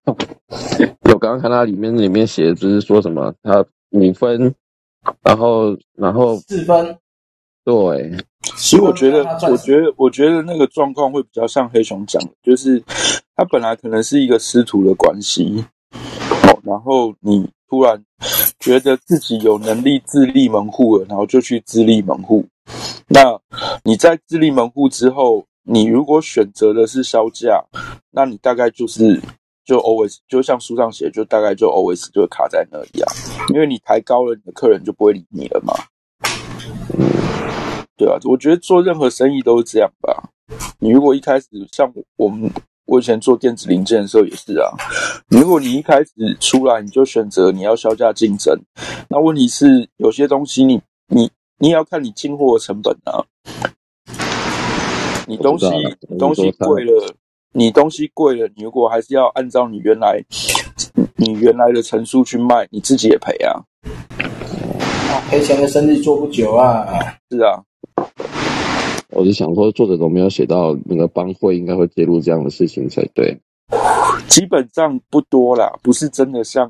[0.05, 3.65] 我刚刚看他里面里面写的，就是说什么他。
[3.95, 4.53] 五分，
[5.23, 6.97] 然后然后四分，
[7.63, 8.15] 对。
[8.57, 12.81] 其实我觉得，我觉得，我觉得那个状况会比较像黑熊讲的，就是
[13.35, 17.99] 他本来可能是一个师徒的关系，哦，然后你突然
[18.59, 22.45] 觉得自己有能力自立门户了，然后就去自立门户。
[23.07, 23.39] 那
[23.83, 27.63] 你在自立门户之后，你如果选择的是销价，
[28.11, 29.19] 那你大概就是。
[29.65, 33.11] 就 always 就像书上写，就大概就 always 就会卡在那里啊，
[33.53, 35.73] 因为你抬高了，你的客人就不会理你了嘛。
[37.97, 40.29] 对啊，我觉得做任何生意都是这样吧。
[40.79, 42.51] 你如果一开始像我们，
[42.85, 44.69] 我以前做电子零件的时候也是啊。
[45.29, 48.55] 如果你一开始出来你就选择你要削价竞争，
[49.09, 53.25] 那问题是有些东西你你你也要看你进货的成本啊。
[55.25, 55.65] 你东西
[56.19, 57.15] 东西贵了。
[57.57, 60.21] 你东西贵了，你如果还是要按照你原来
[61.15, 63.63] 你原来的陈述去卖，你自己也赔啊。
[65.29, 66.85] 赔钱的生意做不久啊。
[67.31, 67.63] 是啊，
[69.11, 73.39] 我是想说，作者都没有写到那个帮会应该会介入这样的事情才对。
[74.27, 76.69] 基本上不多啦，不是真的像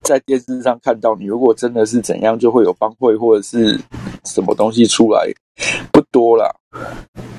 [0.00, 1.14] 在电视上看到。
[1.14, 3.80] 你如果真的是怎样，就会有帮会或者是
[4.24, 5.30] 什么东西出来，
[5.92, 6.60] 不多了。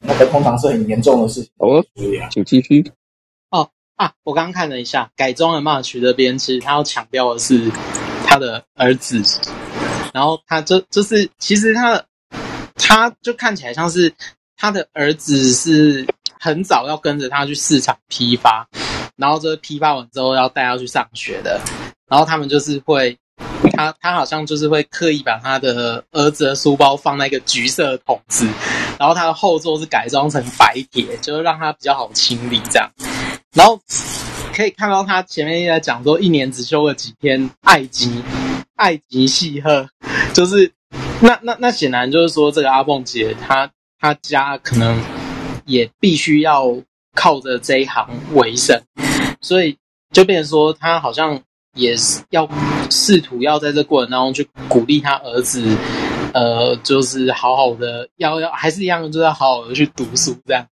[0.01, 1.51] 那个通常是很严重的事情。
[1.57, 1.83] 哦，
[2.31, 2.91] 请继续。
[3.49, 7.71] 哦啊，我刚刚看了一下改装的 March 这边，其实他要强调的是
[8.25, 9.21] 他的儿子，
[10.13, 12.05] 然后他就就是其实他的
[12.75, 14.13] 他就看起来像是
[14.55, 16.05] 他的儿子是
[16.39, 18.67] 很早要跟着他去市场批发，
[19.15, 21.59] 然后这批发完之后要带他去上学的，
[22.07, 23.17] 然后他们就是会。
[23.71, 28.47] 他他好像就是会刻意把他的儿子的书包放在一个橘色的桶子，
[28.99, 32.89] 然后他的后座是改装成白铁，就是让他比较好清理这样。
[33.53, 33.79] 然后
[34.53, 38.23] 可以看到他前面在讲说，一年只休了几天，爱极
[38.75, 39.87] 爱极戏贺，
[40.33, 40.71] 就是
[41.21, 45.01] 那那那显然就是说，这个阿凤姐她她家可能
[45.65, 46.75] 也必须要
[47.13, 48.81] 靠着这一行为生，
[49.41, 49.77] 所以
[50.11, 51.41] 就变成说他好像。
[51.75, 52.49] 也是要
[52.89, 55.63] 试图要在这过程当中去鼓励他儿子，
[56.33, 60.65] 呃，就是好好的要要还是一样，就是要好好的去读书这样。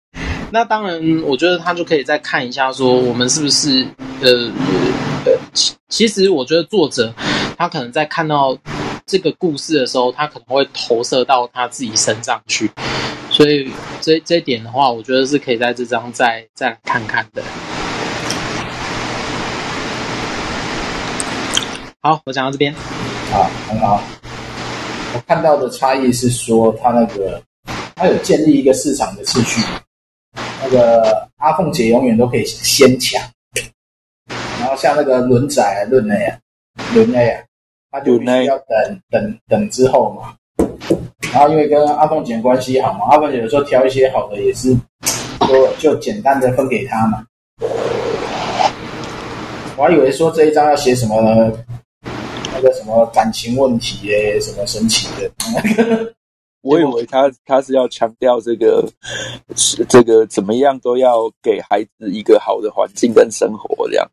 [0.52, 3.86] 那当然，我觉得他就可以再看一下，说我们是不是
[4.22, 4.52] 呃
[5.26, 7.13] 呃，其其实我觉得作者
[7.58, 8.56] 他可能在看到
[9.06, 12.70] 这个故事的时候，他可能会投射到他自己身上去。
[13.32, 13.68] 所以
[14.00, 17.42] 这这点的话，我觉得是可以在这章再再看看的。
[22.06, 22.74] 好，我讲到这边。
[23.32, 24.04] 啊，很好。
[25.16, 27.42] 我看到的差异是说，他那个
[27.96, 29.62] 他有建立一个市场的秩序。
[30.62, 33.22] 那个阿凤姐永远都可以先抢，
[34.60, 36.38] 然后像那个轮仔轮内啊，
[36.94, 37.42] 轮内啊，
[37.89, 40.36] 他就必须要等等等之后嘛。
[41.32, 44.76] 然后因为跟阿凤姐关系好嘛，阿凤姐有时候挑一些好的也是，
[45.48, 47.24] 就就简单的分给他嘛。
[49.78, 51.22] 我还以为说这一章要写什么
[52.63, 56.13] 个什么感情问题耶，什么神奇的。
[56.63, 58.89] 我以为他他是要强调这个
[59.54, 64.10] 是这个怎么样都要给孩子一个好的环境跟生活这样，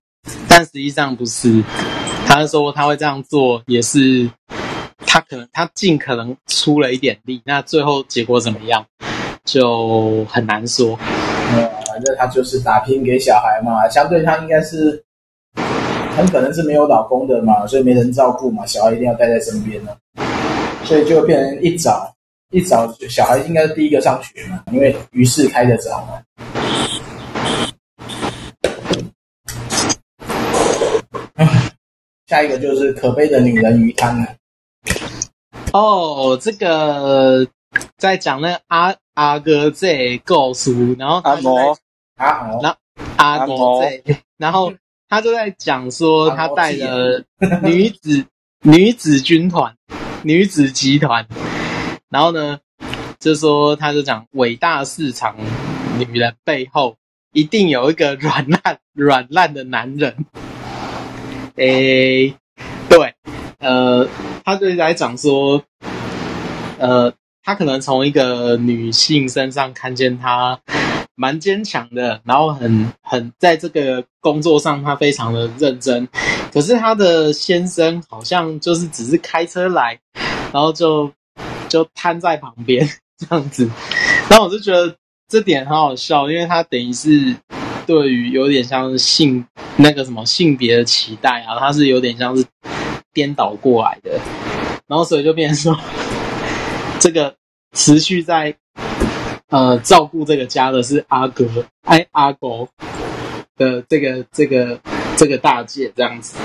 [0.49, 1.63] 但实际上不是。
[2.27, 4.29] 他说他会这样做，也是
[5.07, 8.85] 他可能他尽可能出了一点力，那最后结果怎么样
[9.45, 10.99] 就很难说。
[11.53, 15.03] 嗯，反正他就是打拼给小孩嘛，相对他应该是
[16.17, 19.93] 很可能是没有老公的嘛，所以没人照顾嘛，小孩一定要带在身边呢，
[20.85, 22.15] 所以就变成一早。
[22.53, 26.21] 一早小孩应该是第一个上学嘛，因为鱼市开得早嘛。
[32.27, 34.27] 下一个就是可悲的女人鱼汤了。
[35.73, 37.47] 哦，这个
[37.97, 41.79] 在讲那个阿阿哥这故事，然后阿摩
[42.17, 42.79] 阿摩，然后
[43.17, 44.73] 阿摩这，然后
[45.11, 47.25] 他就在讲说他带了
[47.65, 48.25] 女子
[48.63, 49.75] 女子军团、
[50.23, 51.27] 女子集团。
[52.09, 52.61] 然后呢，
[53.19, 55.37] 就说他就讲伟大市场
[55.99, 56.97] 女人背后
[57.33, 60.17] 一定有一个软烂软烂的男人。
[61.57, 62.33] 诶，
[62.89, 63.15] 对，
[63.59, 64.07] 呃，
[64.45, 65.65] 他就在讲说，
[66.79, 70.61] 呃，他可能从一个女性身上看见她
[71.15, 76.09] 蛮坚强的，然后很很在这个工作上他非常的认真，
[76.53, 79.99] 可是他的先生好像就是只是开车来，
[80.53, 81.13] 然后就。
[81.69, 82.85] 就瘫在旁边
[83.17, 83.71] 这样子，
[84.29, 84.93] 然后我就觉得
[85.29, 87.37] 这点很好笑，因为他等于是
[87.87, 89.47] 对于有点像是性
[89.77, 92.45] 那个什么性别的期待啊，他是有点像是
[93.13, 94.19] 颠倒过来的，
[94.89, 95.81] 然后所以就变成说，
[96.99, 97.37] 这个
[97.77, 98.53] 持续在
[99.51, 101.45] 呃照顾这个家的是阿哥
[101.83, 102.67] 哎阿狗
[103.57, 104.79] 的这个这个
[105.17, 106.37] 这个大姐这样子，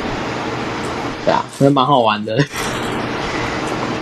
[1.24, 2.38] 对啊，还蛮好玩的。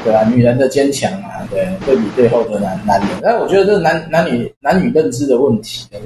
[0.03, 5.99] 对啊，女人的坚强啊，对，对比最后的男男人，但我觉得这男男女男女认知的问题，就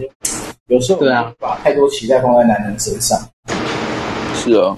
[0.68, 3.20] 有时候对啊，把太多期待放在男人身上。
[4.36, 4.78] 是啊，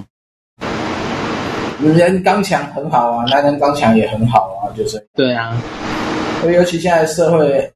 [1.80, 5.06] 女人刚强很好啊，男人刚强也很好啊，就是。
[5.16, 5.62] 对啊，
[6.46, 7.70] 尤其现在社会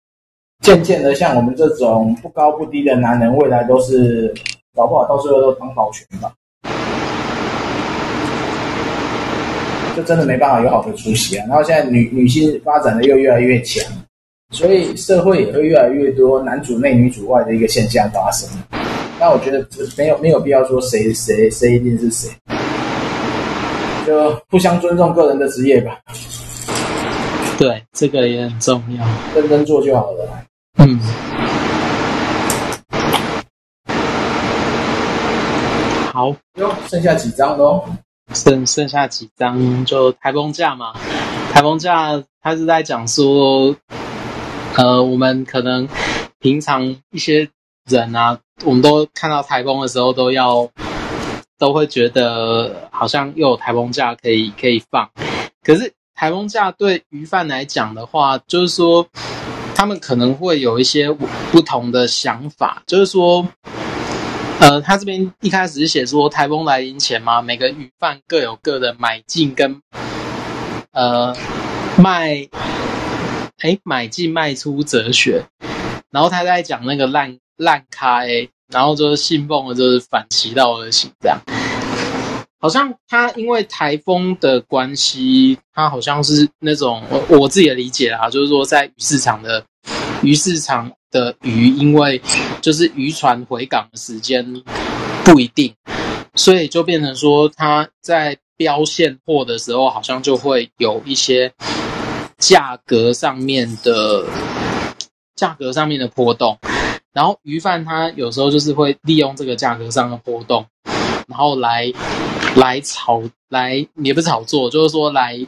[0.64, 4.34] 渐渐的，像我们这种不高不低的男人，未来都是
[4.74, 6.32] 搞不好到最后都当保全吧。
[9.94, 11.46] 就真的没办法有好的出息啊！
[11.50, 13.84] 然后现在女女性发展的又越来越强，
[14.52, 18.50] 所以社会也会越来越多男主内女主外的一个现象发生。
[19.20, 22.30] 那我觉得没有没有必要说谁谁谁一定是谁，
[24.08, 26.00] 就互相尊重个人的职业吧。
[27.58, 30.26] 对，这个也很重要，认真做就好了。
[30.86, 31.00] 嗯。
[36.12, 37.86] 好，哟，剩下几张喽？
[38.34, 40.94] 剩剩下几张就台风假嘛，
[41.54, 43.76] 台风假他是在讲说，
[44.76, 45.88] 呃，我们可能
[46.40, 47.50] 平常一些
[47.90, 50.70] 人啊，我们都看到台风的时候都要
[51.58, 55.10] 都会觉得好像又有台风假可以可以放，
[55.64, 59.08] 可是台风假对鱼贩来讲的话，就是说
[59.76, 61.12] 他们可能会有一些
[61.52, 63.48] 不同的想法，就是说。
[64.60, 69.82] 呃，他这边一开始是写说台风来临前嘛，每个鱼贩各有各的买进跟
[70.92, 71.36] 呃
[71.98, 72.48] 卖，
[73.58, 75.44] 哎买进卖出哲学，
[76.12, 81.38] 然后他在讲那个烂烂开，然后就是信奉的就是反其道而行这样，
[82.64, 89.62] 好像它因为台风的关系，它好像是那种我我自己的理解啊，就是说在鱼市场的
[90.22, 90.90] 鱼市场。
[91.12, 92.20] 的鱼，因为
[92.60, 94.44] 就是渔船回港的时间
[95.24, 95.72] 不一定，
[96.34, 101.54] 所以就变成说，它在标现货的时候，好像就会有一些
[102.40, 104.26] 价格上面的
[105.36, 106.58] 价格上面的波动。
[107.14, 110.66] 然后鱼贩他有时候就是会利用这个价格上的波动，
[111.28, 111.94] 然后来
[112.56, 115.40] 来炒来也不是炒作，就是说来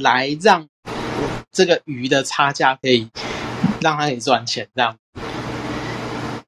[0.00, 0.66] 来让
[1.50, 3.08] 这个鱼的差价可以。
[3.80, 4.96] 让他可以赚钱，这样，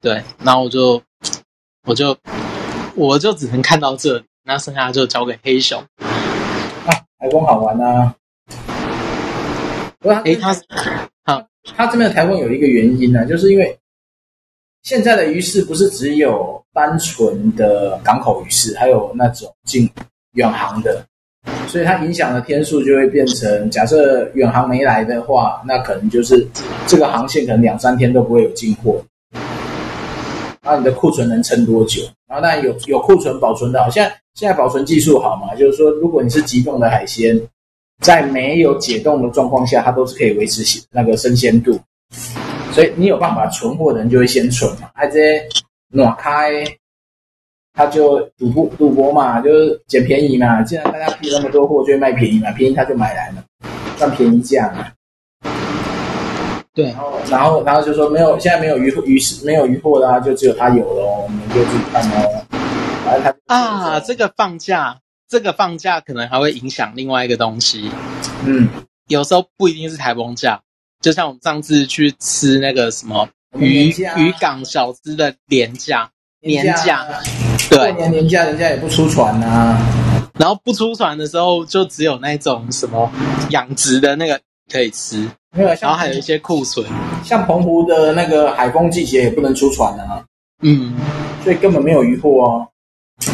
[0.00, 1.02] 对，然后我就，
[1.84, 2.16] 我就，
[2.94, 5.80] 我就只能看到这里，那剩下就交给黑熊。
[5.98, 8.14] 啊，台风好玩啊！
[9.98, 10.54] 不过，哎，他，
[11.24, 11.44] 好，
[11.76, 13.76] 他这边的台风有一个原因呢、啊，就是因为
[14.84, 19.88] 现在的鱼市不是只有单纯的港口鱼市，还有那种进
[20.34, 21.02] 远航的，
[21.66, 26.46] 所以它影响的天数就会变成，假设远航没来的话，那可能就是
[26.86, 29.02] 这个航线可能两三天都不会有进货。
[30.62, 32.02] 那你的库存能撑多久？
[32.28, 37.40] 然后当然有有库存保存的好，像现在保存技术好嘛，就是说如果你是急冻的海鲜，
[38.02, 41.80] 在没有解冻的状况下，它都是可以维持那个生鲜度。
[42.74, 45.48] 所以你有办法存货的人就会先存嘛，还这些
[45.92, 46.64] 暖开。
[47.76, 50.62] 他就赌博赌博嘛，就是捡便宜嘛。
[50.62, 53.44] 既然大家批那么多货，就会卖便宜嘛，便宜他就买来了，
[53.96, 54.86] 赚便宜价嘛。
[56.72, 62.44] 对，然后然后然后就说没有，现在没有鱼鱼是没有鱼货的啊，就只有他有了，我们就自己看喽。
[63.06, 64.96] 然后他啊，这个放假，
[65.28, 67.90] 这个放假可能还会影响另外一个东西。
[68.46, 68.68] 嗯，
[69.08, 70.60] 有时候不一定是台风假，
[71.04, 73.28] 就像我们上次去吃那个什么
[73.58, 76.08] 渔渔港小吃的廉价。
[76.40, 77.06] 年假，
[77.68, 79.78] 对，过年年假人家也不出船呐、啊，
[80.38, 83.10] 然后不出船的时候，就只有那种什么
[83.50, 84.40] 养殖的那个
[84.72, 86.86] 可以吃，没有，然后还有一些库存，
[87.22, 90.24] 像澎湖的那个海风季节也不能出船啊，
[90.62, 90.94] 嗯，
[91.42, 92.66] 所以根本没有渔获哦，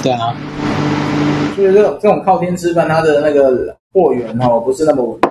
[0.02, 0.36] 对啊，
[1.54, 5.29] 所以这种这种靠天吃饭，它的那个货源哦不是那么稳定。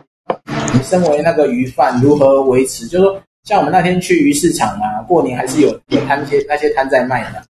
[0.73, 2.85] 你身为那个鱼贩，如何维持？
[2.87, 7.43] 就是说，像我们那天去鱼市场啊，过年还是有有摊些那些摊在卖的。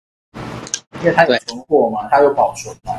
[1.01, 2.95] 因为它有存货嘛，它有保存嘛，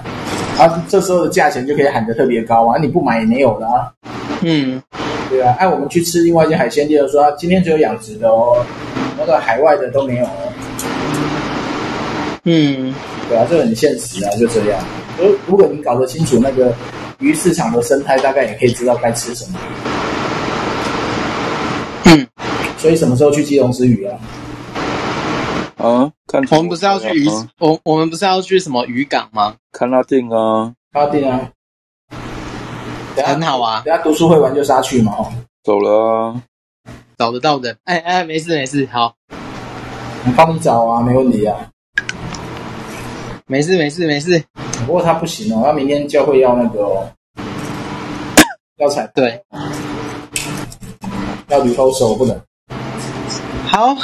[0.58, 2.78] 然后这时候的价钱就可以喊得特别高啊！
[2.80, 3.92] 你不买也没有了啊。
[4.42, 4.82] 嗯，
[5.32, 5.56] 对啊。
[5.60, 8.64] 按我们去吃另外一间海鲜店说，今天只有养殖的哦，
[9.18, 10.54] 那个海外的都没有哦。
[12.44, 12.94] 嗯，
[13.28, 14.80] 对啊，这个很现实啊，就这样。
[15.18, 16.72] 如如果你搞得清楚那个
[17.18, 19.60] 鱼市场的生态，大概也可以知道该吃什么。
[22.78, 24.20] 嗯，所以什么时候去基隆吃鱼啊？
[25.78, 29.56] 啊，看我们不是要去鱼，啊、我我们不是要去什么渔港吗？
[29.72, 31.52] 看拉定啊，看拉定啊，
[33.16, 33.82] 很好啊。
[33.86, 35.32] 等下读书会完就杀去嘛，哦，
[35.64, 36.42] 走了啊，
[37.18, 37.76] 找得到的。
[37.84, 41.56] 哎哎，没事没事，好，我帮你找啊，没问题啊。
[43.46, 44.44] 没事没事没事，
[44.86, 47.10] 不过他不行哦，他明天教会要那个、哦，
[48.78, 49.42] 要采对，
[51.48, 52.38] 要铝头手不能。
[53.78, 53.96] 好。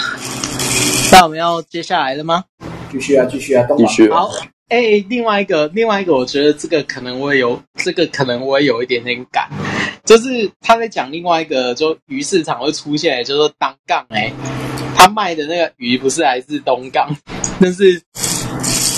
[1.11, 2.43] 那我们要接下来了吗？
[2.91, 4.07] 继续啊，继续啊，继续。
[4.11, 4.29] 好，
[4.69, 9.49] 哎、欸，另外一个，另外一个，我觉得这个可能我也有，这个可能我也有一点点感，
[10.05, 14.31] 就是他在讲另外一个，就鱼市场会出现，就是说东港，哎，
[14.95, 17.09] 他卖的那个鱼不是来自东港，
[17.59, 17.99] 但是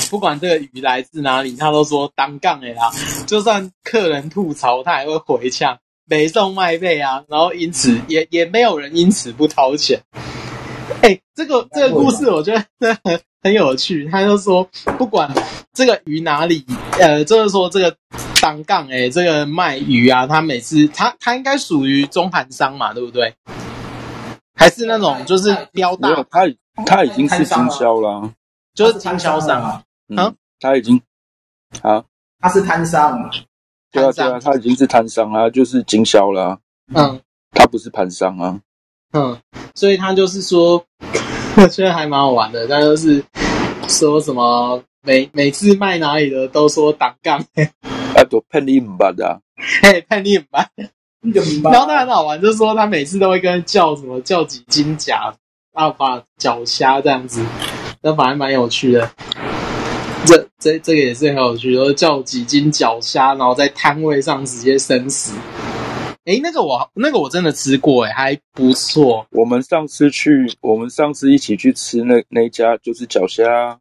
[0.09, 2.91] 不管这个鱼来自哪里，他都说单杠哎啦，
[3.25, 9.99] 就算客人吐槽，他还会回呛，没送卖费啊，然后因此也也没有人因此不掏钱。
[11.05, 14.09] 哎、欸，这个这个故事我觉得很很有趣。
[14.09, 15.31] 他就说，不管
[15.71, 16.65] 这个鱼哪里，
[16.99, 17.95] 呃，就是说这个
[18.41, 23.35] 单杠，哎，这个卖鱼啊，他每次他他应该属于中盘商嘛，对不对？
[24.55, 26.09] 还是那种就是标大？
[26.31, 26.47] 他
[26.87, 28.31] 他已经是经销了，
[28.73, 29.83] 就是经销商啊。
[30.09, 30.99] 嗯，他已经
[31.83, 32.03] 啊，
[32.39, 33.29] 他是摊商。
[33.91, 36.57] 对啊对啊，他已经是摊商啊，就是经销了。
[36.95, 38.59] 嗯，他不是盘商啊。
[39.17, 39.37] 嗯，
[39.73, 40.83] 所以他就是说，
[41.55, 42.67] 我 觉得还蛮好玩的。
[42.67, 43.23] 他就是
[43.87, 47.39] 说什么每每次卖哪里的都说挡杠，
[48.13, 49.39] 啊，都骗你唔捌的，
[49.81, 50.65] 嘿，骗你唔捌，
[51.21, 51.71] 你就明白。
[51.71, 55.33] 然后他很好玩，就是说他每次都会跟人叫什么叫几斤甲，
[55.73, 57.41] 然后把脚虾这样子，
[58.01, 59.09] 那反正蛮有趣的。
[60.25, 65.31] 这这这个也是很有趣的，叫几斤脚虾，然后在摊位上直接生食。
[66.25, 69.27] 哎，那个我那个我真的吃过，哎，还不错。
[69.29, 73.79] 我们上次去，我们上次一起去吃那那一家就是脚虾。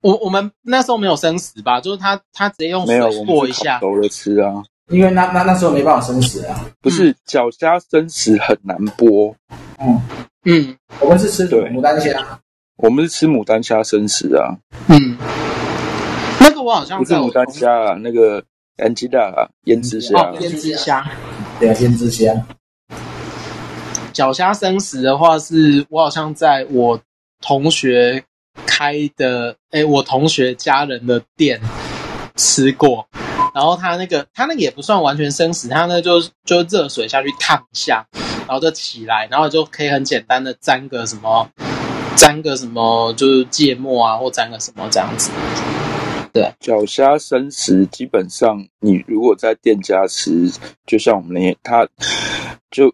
[0.00, 1.78] 我我们那时候没有生食吧？
[1.78, 4.64] 就是他他直接用水过一下，熟了吃啊。
[4.90, 6.64] 因为那那那时候没办法生食啊。
[6.80, 9.34] 不是脚虾生食很难剥。
[9.78, 10.00] 嗯
[10.46, 12.40] 嗯，我们是吃牡丹虾。
[12.78, 14.56] 我们是吃牡丹虾生食啊。
[14.88, 15.18] 嗯，
[16.40, 18.42] 那个我好像不是牡丹虾啊，那个
[18.78, 20.18] 安吉达啊，腌制虾。
[20.18, 21.06] 哦，腌制虾。
[21.58, 22.32] 对啊，腌制虾。
[24.12, 27.00] 脚虾生食的话，是我好像在我
[27.40, 28.22] 同学
[28.66, 31.60] 开的，哎，我同学家人的店
[32.36, 33.06] 吃过。
[33.54, 38.06] 然后他那个，他那个也不算完全生食，他那就就热水下去烫一下，
[38.46, 41.48] 然后就起来，然后就可以很简单的沾个什么，
[42.14, 45.32] 沾个什么，就是芥末啊，或沾个什么这样子。
[46.32, 50.50] 对，脚虾生食基本上，你如果在店家吃，
[50.86, 51.86] 就像我们那些，他
[52.70, 52.92] 就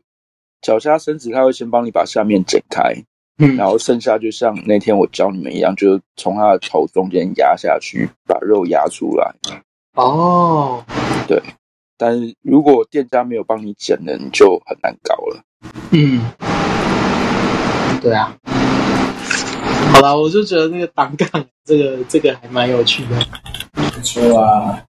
[0.63, 2.95] 脚虾生食，他会先帮你把下面剪开，
[3.39, 9.35] 嗯，然后剩下就像那天我教你们一样，就是从他的头中间压下去，把肉压出来。
[9.95, 10.85] 哦，
[11.29, 11.43] 对，
[11.97, 15.43] 但是如果店家没有帮你剪的，你就很难搞了。
[15.91, 16.21] 嗯，
[18.01, 18.37] 对啊。
[19.93, 21.29] 好了，我就觉得那个挡杠，
[21.65, 23.19] 这个这个还蛮有趣的。
[23.75, 24.83] 不错啊，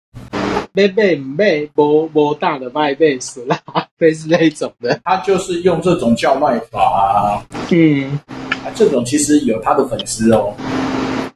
[0.72, 3.58] 买买买，无无大的卖贝斯啦，
[3.98, 4.98] 类似那种的。
[5.04, 7.44] 他就是用这种叫卖法啊。
[7.70, 8.18] 嗯，
[8.64, 10.54] 啊，这种其实有他的粉丝哦。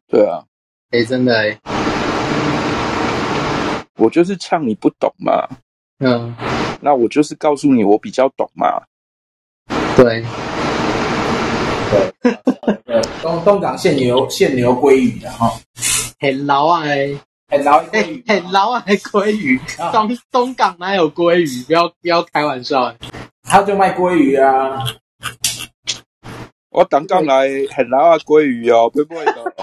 [0.09, 0.43] 对啊，
[0.91, 1.59] 哎、欸，真的哎、欸，
[3.97, 5.47] 我就是呛你不懂嘛。
[6.01, 6.35] 嗯，
[6.81, 8.83] 那我就是告诉你我比较懂嘛。
[9.97, 10.25] 对。
[11.91, 15.51] 对，东东港现流现流鲑鱼的哈，
[16.21, 17.09] 很老啊哎，
[17.49, 19.59] 很老哎，很老啊鲑鱼，
[19.93, 21.63] 东东港哪有鲑鱼？
[21.65, 22.97] 不要不要开玩笑哎，
[23.43, 24.85] 他就卖鲑鱼啊，
[26.71, 29.55] 我等港来很老啊鲑鱼哦，不会的，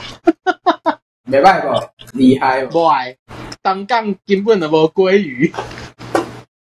[1.26, 3.16] 没卖过，厉害哦，不爱，
[3.62, 5.54] 东港根本就无鲑鱼，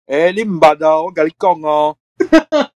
[0.07, 1.95] 哎，你唔捌哦，我跟你讲哦。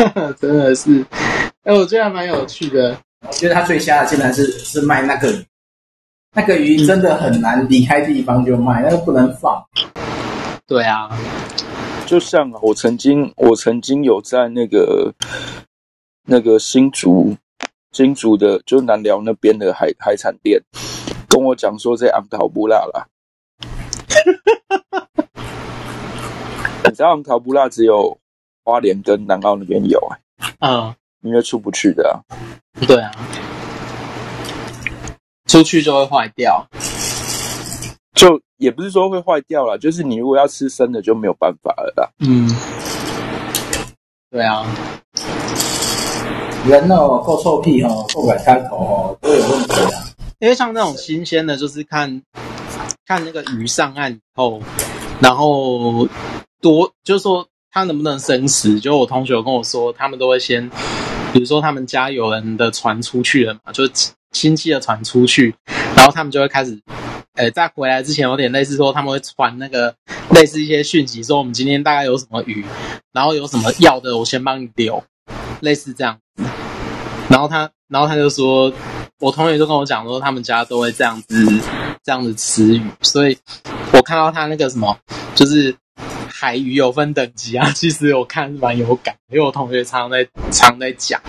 [0.40, 1.04] 真的是，
[1.64, 2.96] 哎、欸，我觉得还蛮有趣的。
[3.26, 5.44] 我觉得他最瞎的竟然是是卖那个鱼，
[6.34, 9.62] 那个鱼真的很难离开地方就卖，那个不能放。
[10.66, 11.10] 对啊，
[12.06, 15.12] 就像我曾经，我曾经有在那个
[16.26, 17.36] 那个新竹
[17.92, 20.58] 新竹的，就南寮那边的海海产店，
[21.28, 23.06] 跟我讲说这昂桃不辣啦。
[26.88, 28.16] 你知道昂桃不辣只有。
[28.64, 32.20] 花莲跟南澳那边有哎、欸，嗯，因为出不去的啊。
[32.86, 33.10] 对啊，
[35.46, 36.66] 出去就会坏掉。
[38.14, 42.10] 就也不是说会坏掉了，就是你如果要吃生的就没有办法了啦。
[42.18, 42.48] 嗯，
[44.30, 44.66] 对啊，
[46.66, 50.04] 人哦，够臭屁哦，不敢开口哦，都有问题啊。
[50.38, 52.22] 因为像那种新鲜的，就是看
[53.06, 54.60] 看那个鱼上岸以后，
[55.20, 56.06] 然后
[56.60, 57.46] 多就是说。
[57.72, 58.80] 他能不能生食？
[58.80, 60.68] 就我同学有跟我说，他们都会先，
[61.32, 63.92] 比如说他们家有人的船出去了嘛，就是
[64.32, 65.54] 亲戚的船出去，
[65.94, 66.76] 然后他们就会开始，
[67.34, 69.94] 呃，在回来之前有点类似说他们会传那个
[70.30, 72.64] 类似一些讯息，说我们今天大概有什么鱼，
[73.12, 75.04] 然后有什么要的，我先帮你留，
[75.60, 76.44] 类似这样子。
[77.28, 78.72] 然后他，然后他就说，
[79.20, 81.46] 我同学就跟我讲说，他们家都会这样子，
[82.02, 83.38] 这样子吃鱼，所以
[83.92, 84.98] 我看到他那个什么，
[85.36, 85.72] 就是。
[86.40, 91.20] 海鱼有分等级啊， 其实我看是蛮有感，因为我同学常常在常在讲，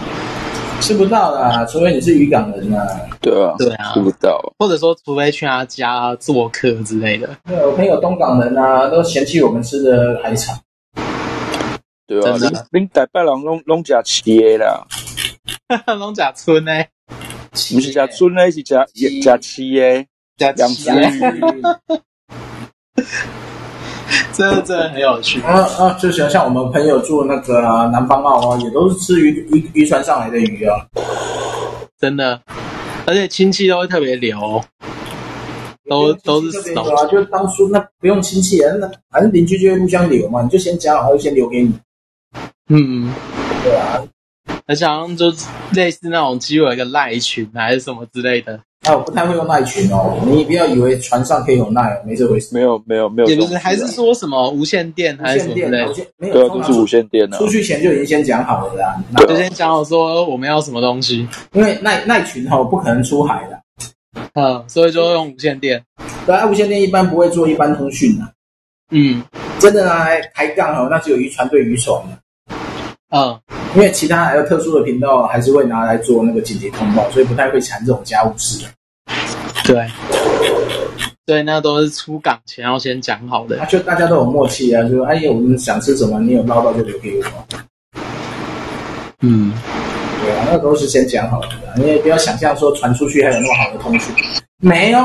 [0.80, 2.88] 吃不到啦，除非你是渔港人啊。
[3.20, 7.28] 对啊，对啊，吃不到，或者说除非去他家做客之类的。
[7.46, 10.58] 对，我朋友东港人啊，都嫌弃我们吃的海产。
[12.08, 12.38] 对啊，
[12.72, 14.88] 恁台北人拢拢食市的啦，
[16.00, 16.88] 拢食村的，
[17.50, 19.62] 不是食村的，是食食市
[20.38, 21.62] 的，养殖鱼。
[24.34, 25.94] 真的真的很有趣啊啊！
[25.94, 30.86] 就像像我们朋友住那个、啊、南方澳啊，也都是吃渔渔渔船上来的鱼啊，
[32.00, 32.42] 真的，
[33.06, 34.62] 而且亲戚都会特别留，
[35.90, 37.06] 都都是熟啊。
[37.06, 41.74] 就当初那不用亲戚啊，那反正邻居就会互相留嘛，你就先讲好，就先留给你。
[42.70, 43.14] 嗯，
[43.64, 44.02] 对啊，
[44.66, 45.32] 而且好像就
[45.74, 48.60] 类似那种基友一个赖群还是什么之类的。
[48.88, 52.50] 啊，我不太会用赖群哦，你不要以为船上可以有赖，没这回事。
[52.52, 53.30] 没有，没有，没有。
[53.30, 55.70] 也不是，还是说什么无线电还是什么的？
[56.18, 57.38] 没有，对，就是无线电的。
[57.38, 58.96] 出去前就已经先讲好了啦，
[59.28, 61.28] 就先讲好说我们要什么东西。
[61.54, 63.62] 因为赖赖群哈不可能出海的，
[64.34, 65.84] 嗯，所以就用无线电。
[66.26, 68.26] 对啊，无线电一般不会做一般通讯的。
[68.90, 69.24] 嗯，
[69.60, 72.18] 真的拿来抬杠哦，那只有渔船对渔船的。
[73.12, 73.38] 嗯，
[73.76, 78.66] 因为其他还有特殊的频道，还是会拿来做那个紧急通报，所以不太会缠这种家务事。
[79.66, 79.86] 对，
[81.26, 83.66] 对，那都是出港前要先讲好的。
[83.66, 87.24] 就大家都有默契啊，就说哎呀，我们想吃什么，你有捞到就留给我。
[89.20, 89.54] 嗯，
[90.24, 94.16] 对啊，那都是先讲好的，你也不要想象说传出去还有那么好的通讯，
[94.62, 95.00] 没有。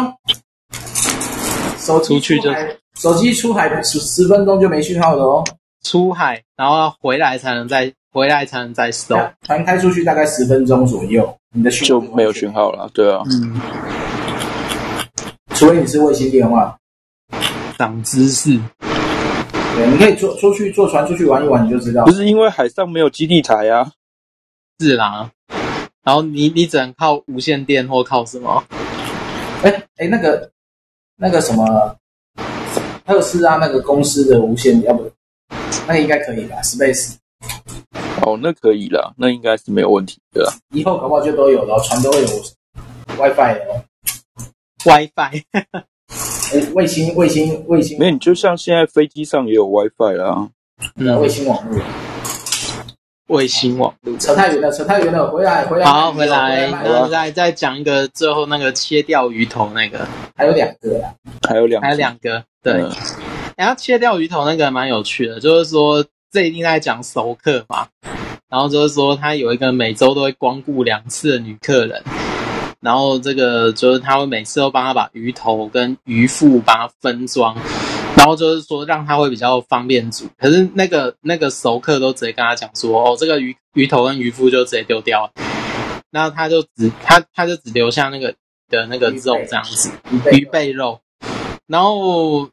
[1.78, 5.44] 手机出海，出去就手机出海十十分钟就没讯号了哦。
[5.86, 9.16] 出海，然后要回来才能再回来才能再收。
[9.42, 12.90] 船开出去大概十分钟左右，你的讯就没有讯号了。
[12.92, 13.60] 对啊，嗯，
[15.50, 16.76] 除非你是卫星电话。
[17.78, 18.58] 长知识。
[18.80, 22.04] 对，你可以坐出去坐船出去玩一玩，你就知道。
[22.04, 23.92] 不是因为海上没有基地台啊。
[24.80, 25.30] 是啦。
[26.02, 28.64] 然后你你只能靠无线电或靠什么？
[29.62, 30.50] 哎哎，那个
[31.16, 31.96] 那个什么
[33.06, 35.08] 特斯拉那个公司的无线，要不？
[35.86, 37.16] 那个应该可以吧，Space。
[38.22, 40.52] 哦，那可以啦，那应该是没有问题的。
[40.72, 42.28] 以后搞不好就都有了，船都会有
[43.16, 43.82] WiFi 的哦。
[44.84, 45.42] WiFi。
[46.74, 50.48] 卫星卫星卫星，没有，你就像现在飞机上也有 WiFi 啦，
[50.94, 51.80] 嗯，卫星网络。
[53.26, 55.84] 卫星网路扯太远了，扯太远了，回来回来。
[55.84, 61.12] 好，回来，然后再再讲一个最后那个切掉鱼头那个，还有两个啦，
[61.48, 62.74] 还有两个，还有两个，对。
[62.74, 62.92] 嗯、
[63.58, 67.88] 然后切掉鱼头那个蛮有趣的，就是说这一定在讲熟客嘛，
[68.48, 72.02] 然后就是说他有一个每周都会光顾两次的女客人，
[72.80, 77.56] 然后这个就是他会每次都帮他把鱼头跟鱼腹帮他分装。
[78.16, 80.26] 然后就是说，让他会比较方便煮。
[80.38, 85.32] 可是那个那个熟客都直接跟他讲说，哦，这个鱼鱼头跟鱼腹就直接丢掉了。
[86.10, 88.34] 那他就只他他就只留下那个
[88.70, 89.90] 的那个肉这样子，
[90.32, 90.98] 鱼背肉。
[91.66, 92.48] 然后，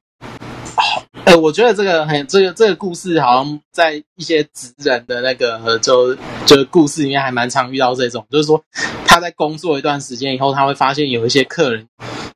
[1.25, 6.15] 呃，我觉得这个很这个这个故事好像在一些职人的那个就
[6.45, 8.63] 就故事里面还蛮常遇到这种，就是说
[9.07, 11.87] 他在工作一段时间以后，他会发现有一些客人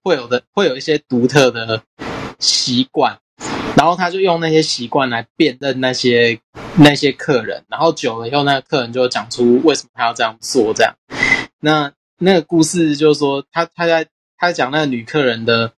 [0.04, 1.82] 会有的会有一些独特的。
[2.40, 3.18] 习惯，
[3.76, 6.40] 然后他就用那些习惯来辨认那些
[6.76, 10.72] 那些客人，然后久了以后，那个客人就讲出为什么他要这样做。
[10.72, 10.94] 这样，
[11.60, 14.06] 那那个故事就是说，他他在
[14.38, 15.72] 他讲那个女客人的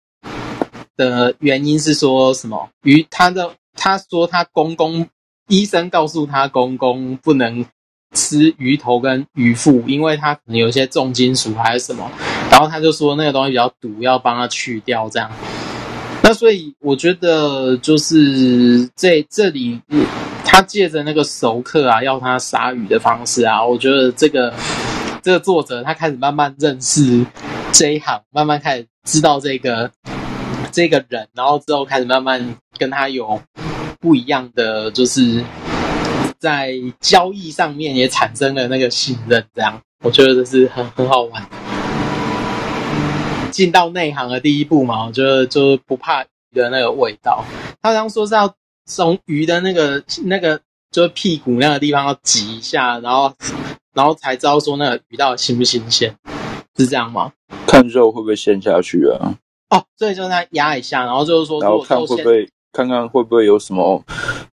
[1.00, 2.70] 的原因是说什么？
[2.84, 5.08] 鱼他的他说他公公
[5.48, 7.66] 医生告诉他公公不能
[8.14, 12.12] 吃鱼头跟鱼腹，因为他可能有一些重金属还是什么，
[12.52, 15.32] 然后他就说那个东西比较毒，要帮他去掉这样。
[16.22, 19.80] 那所以我觉得就是在这里，
[20.44, 24.54] 他借着那个熟客啊，要他杀鱼的方式啊，我觉得这个
[25.24, 27.26] 这个作者他开始慢慢认识
[27.72, 29.90] 这一行，慢慢开始知道这个
[30.72, 33.42] 这个人，然后之后开始慢慢跟他有
[34.00, 35.44] 不一样的，就是
[36.38, 41.46] 在交易上面也产生了那个信任，这样我觉得这是很很好玩。
[43.52, 47.44] 进到内行的第一步嘛，我觉得就不怕鱼的那个味道。
[47.82, 48.54] 他刚说是要
[48.86, 50.62] 从鱼的那个那个
[50.92, 53.34] 就是屁股那个地方要挤一下，然后
[53.94, 56.16] 然后才知道说那个鱼到底新不新鲜，
[56.78, 57.34] 是这样吗？
[57.68, 59.36] 看肉会不会陷下去啊？
[59.70, 64.04] 哦，所以就那压一下，然后就是说，然后看会不会看看会不会有什么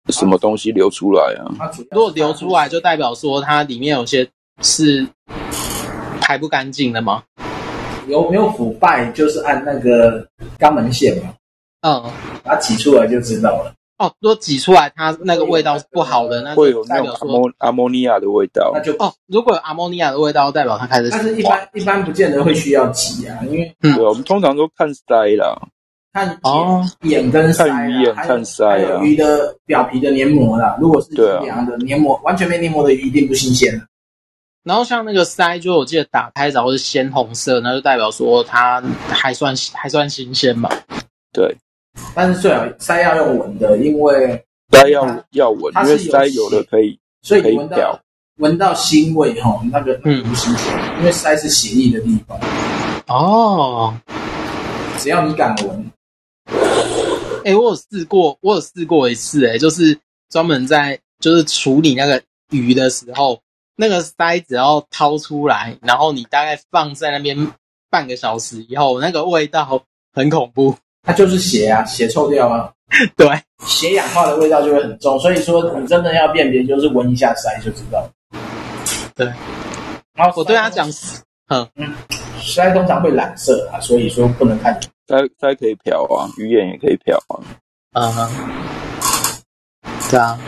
[0.08, 1.70] 什么东西流出来啊？
[1.90, 4.28] 如果流出来，就代表说它里面有些
[4.62, 5.06] 是
[6.20, 7.22] 排不干净的吗？
[8.06, 10.24] 有没有腐败，就是按那个
[10.58, 11.34] 肛门线嘛，
[11.80, 12.02] 嗯，
[12.44, 13.72] 把它挤出来就知道了。
[13.98, 18.70] 哦，如果挤出来它那个味道是不好的，那会有那种阿莫阿莫尼亚的味道。
[18.74, 21.08] 那就哦，如果有阿莫尼亚的味道，代表它开始。
[21.10, 25.56] 但是一般一般不见得会需要挤啊，因为对，我们通常都看鳃啦，
[26.12, 30.76] 看哦眼跟鳃，看鱼眼看鳃啊，鱼的表皮的黏膜啦。
[30.80, 33.80] 如果是凉的黏膜，完全没黏膜的鱼一定不新鲜。
[34.62, 40.68] 然后像那个鳃，就我记得打开然后是鲜红色，那就代表说它还算还算新鲜嘛。
[41.32, 41.56] 对，
[42.14, 48.00] 但是最好塞要用闻的，因为塞要要闻，因为塞有的可以，所以闻到
[48.38, 52.38] 闻到腥味哈，那个嗯不新鲜，因为塞是血液的地方。
[53.08, 53.94] 哦，
[54.98, 55.90] 只要你敢闻。
[57.44, 59.98] 哎，我有试过，我有试过一次，哎，就是
[60.30, 63.40] 专门在就是处理那个鱼的时候。
[63.78, 67.52] 那个鳃只要掏出来，然后你大概放在那边
[67.90, 69.82] 半个小时以后，那个味道
[70.14, 70.74] 很恐怖。
[71.06, 72.70] 它就是血啊，血臭掉啊。
[73.16, 73.26] 对，
[73.64, 75.18] 血氧化的味道就会很重。
[75.18, 78.08] 所以说，你真的要辨别，就是闻一下鳃就知道。
[79.14, 79.26] 对。
[80.14, 80.88] 然后我对他讲，
[81.48, 81.94] 嗯嗯，
[82.40, 84.78] 鳃通常会染色啊，所以说不能看。
[85.06, 87.38] 鳃鳃可以漂啊，鱼眼也可以漂啊。
[87.92, 88.30] 嗯哼。
[90.10, 90.38] 对啊。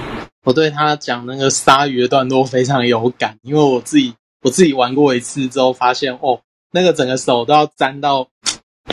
[0.44, 6.40] 我对他讲那个鲨鱼的段落非常有感，因为我自己我自己玩过一次之后，发现哦，
[6.70, 8.28] 那个整个手都要沾到。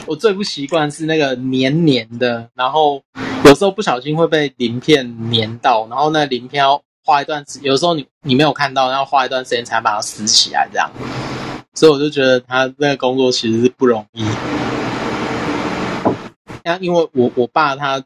[0.06, 3.02] 我最不习惯是那个黏黏的，然后
[3.46, 10.90] 有时候不小心会被鳞片黏到，然后那鳞片要花一段时，有时候你你没有看到，要花一段时间才把它撕起来，这样。
[11.74, 14.26] 所以我就觉得他那个工作其实是不容易。
[16.64, 18.04] 那因为我我爸他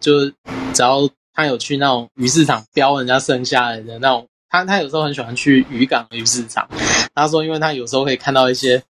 [0.00, 0.34] 就是
[0.72, 1.08] 只要。
[1.32, 6.68] 他有去那种鱼市场标人家剩下来的那种，他他有时候很喜欢去渔港鱼市场。
[7.14, 8.82] 他说，因为他有时候可以看到一些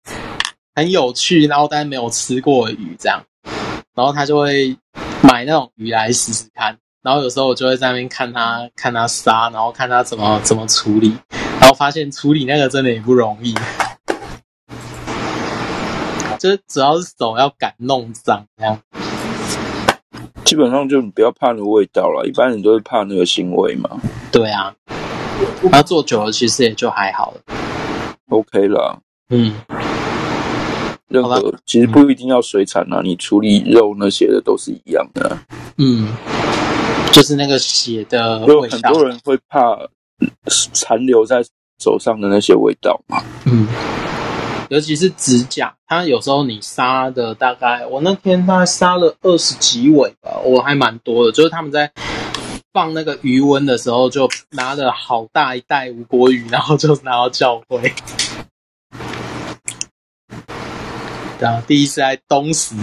[0.74, 3.22] 很有趣，然后但是没有吃过的鱼这样，
[3.94, 4.76] 然后他就会
[5.22, 6.76] 买那种鱼来试试看。
[7.02, 11.16] 然后有时候我就会在那边看他看他杀，然后看他怎么怎么处理，
[11.58, 13.54] 然后发现处理那个真的也不容易，
[16.38, 18.78] 就是主要是手要敢弄脏这样。
[20.44, 23.88] 基本上就你不要怕那个味道了，一般人都会怕那个腥味嘛。
[24.30, 24.74] 对啊，
[25.72, 27.40] 他做久了其实也就还好了。
[28.28, 28.98] OK 了，
[29.30, 29.54] 嗯，
[31.10, 35.36] 任何其实不一定要水产啊，你处理肉那些的都是一样的。
[35.76, 36.08] 嗯，
[37.12, 38.66] 就是那个血的味道。
[38.66, 39.76] 就很多人会怕
[40.72, 41.42] 残留在
[41.82, 43.22] 手上的那些味道嘛。
[43.44, 43.66] 嗯，
[44.70, 51.90] 尤其是指甲，它有时候你杀的大概，我那天大概杀了二十几尾吧，我还蛮多的，就是他们在。
[52.72, 57.92] 放那个余温的时候，就拿了好大一袋吴郭鱼，然后就拿到教会。
[61.40, 62.74] 然后第一次在东石，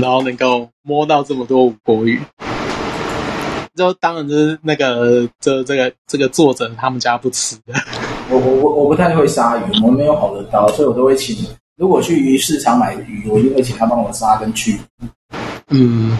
[0.00, 2.20] 然后能够摸到这么多吴郭鱼，
[3.74, 7.74] 就当然就是那个，这这个这个作者他们家不吃的。
[8.30, 11.44] 我我我我不太会杀鱼，我没有好的刀，所以我都会请。
[11.76, 14.78] 如果去鱼市场买鱼，我一定会请他帮我杀跟去。
[15.70, 16.16] 嗯。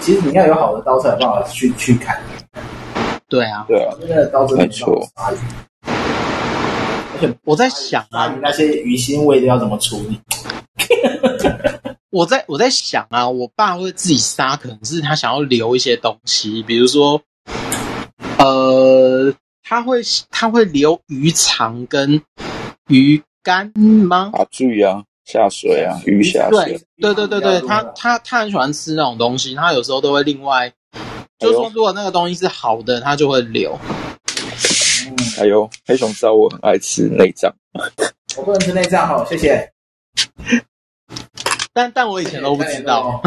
[0.00, 2.16] 其实你要有好的刀才有办法去去砍。
[3.28, 5.08] 对啊，对啊，那个刀真的不错。
[7.16, 10.20] 而且我在想啊，那些鱼腥味都要怎么处理？
[12.12, 17.20] 我在我在想啊，我爸会自己杀，可能是他想要留一些东西，比如说，
[18.38, 22.20] 呃，他会他会留鱼肠跟
[22.88, 24.30] 鱼肝吗？
[24.34, 25.02] 啊，注意啊。
[25.24, 26.80] 下水啊，鱼下水。
[27.00, 30.70] 对对对对对，他他他很喜欢吃那种东西，他有时候都会另外，
[31.40, 33.76] 就是说如果那个东西是好的，他就会留。
[35.36, 37.52] 还有黑熊知道我很爱吃内脏，
[38.38, 39.70] 我不能吃内脏哦，谢谢。
[41.74, 43.20] 但但我以前都不知道，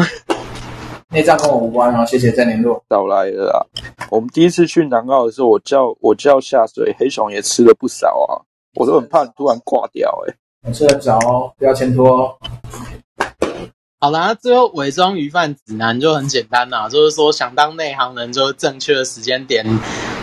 [1.10, 2.82] 内脏跟我无关哦，谢谢再联络。
[2.88, 3.62] 早来了啊，
[4.10, 8.42] 我们第一次去南澳的时候，我叫我叫下水，黑熊也吃了不少啊，
[8.74, 10.36] 我都很怕你突然挂掉哎、欸。
[10.68, 12.36] 我吃得早哦，不要牵拖。
[14.00, 19.64] 好啦，最后伪装鱼贩指南就很简单啦，就是说想当内行人，就正确的时间点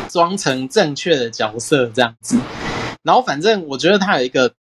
[0.08, 2.40] 装成正确的角色这样子。
[3.04, 4.52] 然后反正我觉得他有一个，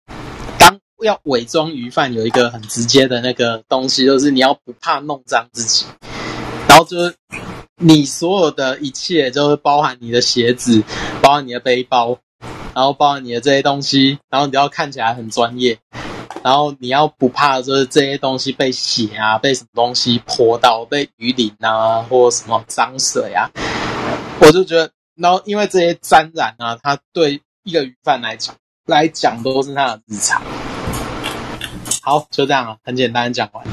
[0.59, 5.86] 当要伪装鱼贩有一个很直接的那个东西，就是你要不怕弄脏自己，
[6.68, 7.14] 然后就是
[7.76, 10.82] 你所有的一切，就是包含你的鞋子，
[11.22, 12.18] 包含你的背包。
[12.74, 15.78] 然后包含你的这些东西，然后你要看起来很专业，
[16.44, 23.49] 然后你要不怕就是这些东西被血啊，被什么东西泼到，被鱼鳞啊，或什么脏水啊，
[24.42, 28.55] 我就觉得，然后因为这些沾染啊，它对一个鱼贩来讲
[28.87, 30.41] 来讲都是他的日常。
[32.03, 33.64] 好，就这样啊，很简单讲完。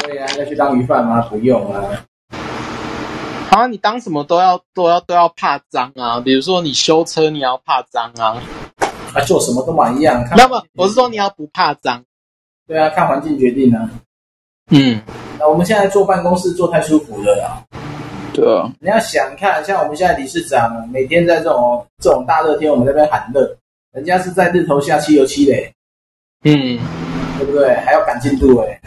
[0.00, 1.20] 所以啊，要去当鱼贩吗？
[1.22, 2.06] 不用啊。
[3.50, 6.20] 啊，你当什么都要都要都要怕脏啊！
[6.20, 8.42] 比如说你修车，你要怕脏啊！
[9.14, 10.26] 啊，做什么都蛮一样。
[10.36, 12.02] 那么我是说你要不怕脏。
[12.66, 13.90] 对啊，看环境决定啊。
[14.70, 15.02] 嗯，
[15.38, 17.62] 那我们现在坐办公室坐太舒服了啦。
[18.34, 18.70] 对啊。
[18.80, 23.56] 你要想看，像我们现在理事长每天在这种这种大热天，我们在那边喊热，
[23.92, 25.72] 人家是在日头下漆油漆嘞。
[26.42, 26.78] 嗯，
[27.38, 27.74] 对不对？
[27.76, 28.80] 还要赶进度哎。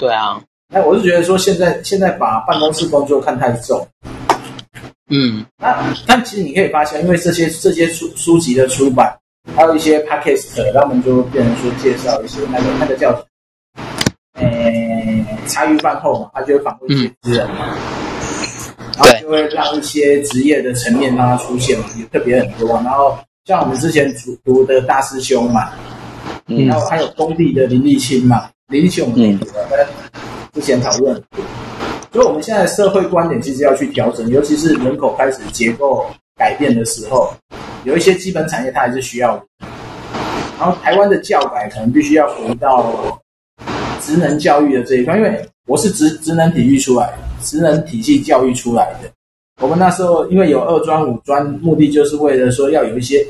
[0.00, 0.42] 对啊。
[0.70, 3.86] 那我是觉得说，现在现在把办公室工作看太重，
[5.08, 9.16] 嗯，那但其实你可以发现，因为这些这些书书籍的出版，
[9.56, 13.12] 还有一些 podcast，他们就变成说介绍一些那个那个叫，
[14.34, 17.76] 诶，茶余饭后嘛，他就会访问一些职人嘛，
[18.96, 22.68] 然后就会让一些职业的层面让它出现嘛，也特别很多。
[22.84, 25.70] 然后像我们之前读读的大师兄嘛，
[26.46, 29.66] 嗯，然后还有工地的林立青嘛，林立青我们也读了，
[30.12, 30.20] 嗯
[30.54, 31.14] 之前讨论，
[32.12, 36.04] 所以我们现在社会观点其实要去调整，尤其是人口开始结构
[36.36, 37.32] 改变的时候，
[37.84, 39.44] 有一些基本产业它还是需要的。
[40.58, 42.82] 然后台湾的教改可能必须要回到
[44.00, 49.10] 职能教育的这一块，因为我是职职能体育出来，职能体系教育出来的。
[49.60, 53.26] 我们那时候因为有二专五专，目的就是为了说要有一些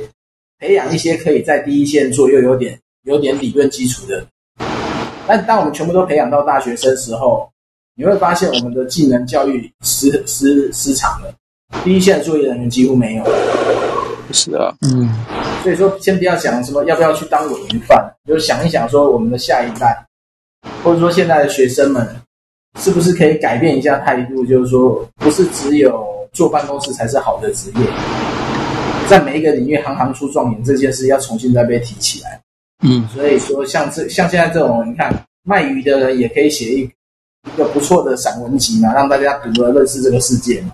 [0.59, 4.25] 培养一些可以在第一线做又有点有点理论基础的。
[5.27, 7.49] 但当我们全部都培养到大学生时候，
[7.95, 11.35] 你会发现我们的技能教育失失失常了，
[11.85, 13.25] 第一线的作业人员几乎没有。
[14.31, 15.09] 是啊，嗯，
[15.63, 20.07] 所以说先不要想什么要不要去当伪鱼贩，就想一想说我们的下一代，
[20.83, 22.07] 或者说现在的学生们，
[22.79, 27.87] 是不是可以改变一下态度，就是说不是只有坐办公室才是好的职业，
[29.09, 32.41] 在每一个领域行行出状元这件事要重新再被提起来。
[32.85, 35.13] 嗯，所以说像这像现在这种，你看
[35.45, 40.73] 卖鱼的人也可以写一一个不错的散文集嘛，让大家读了认识这个世界嘛。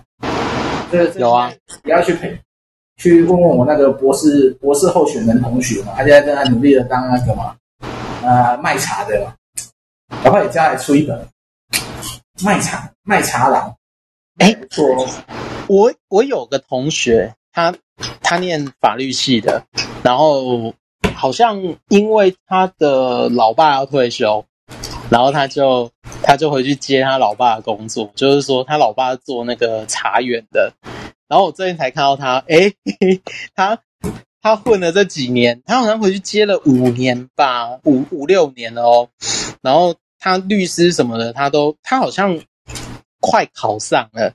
[0.91, 1.51] 这个有啊，
[1.85, 2.37] 也要去陪，
[2.97, 7.55] 去问问我那个博士博士候选人同学嘛，他现在正在努力的当那个嘛，
[8.21, 9.33] 呃，卖茶的嘛，
[10.23, 11.27] 赶快也将来出一本
[12.43, 13.75] 卖茶卖茶郎。
[14.37, 14.85] 哎，错，
[15.67, 17.73] 我我有个同学，他
[18.21, 19.63] 他念法律系的，
[20.03, 20.73] 然后。
[21.17, 24.43] 好像因为他的老爸要退休，
[25.09, 25.89] 然后他就
[26.21, 30.73] 他就回去接他老爸的工作，就是说他老爸做那个茶园的。
[31.29, 32.73] 然后我最近才看到他，诶，
[33.55, 33.79] 他
[34.41, 39.09] 他混了这几年，他好像回去接了五年吧，五五六年了哦。
[39.65, 42.39] 然后他律师什么的，他都他好像
[43.19, 44.31] 快考上了，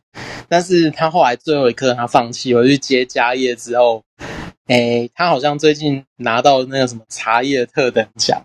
[0.48, 4.02] 但是他后来最后一刻他放弃，回去接家业之后。
[4.66, 8.40] 哎，他好像最近拿到那个什么茶叶特等奖，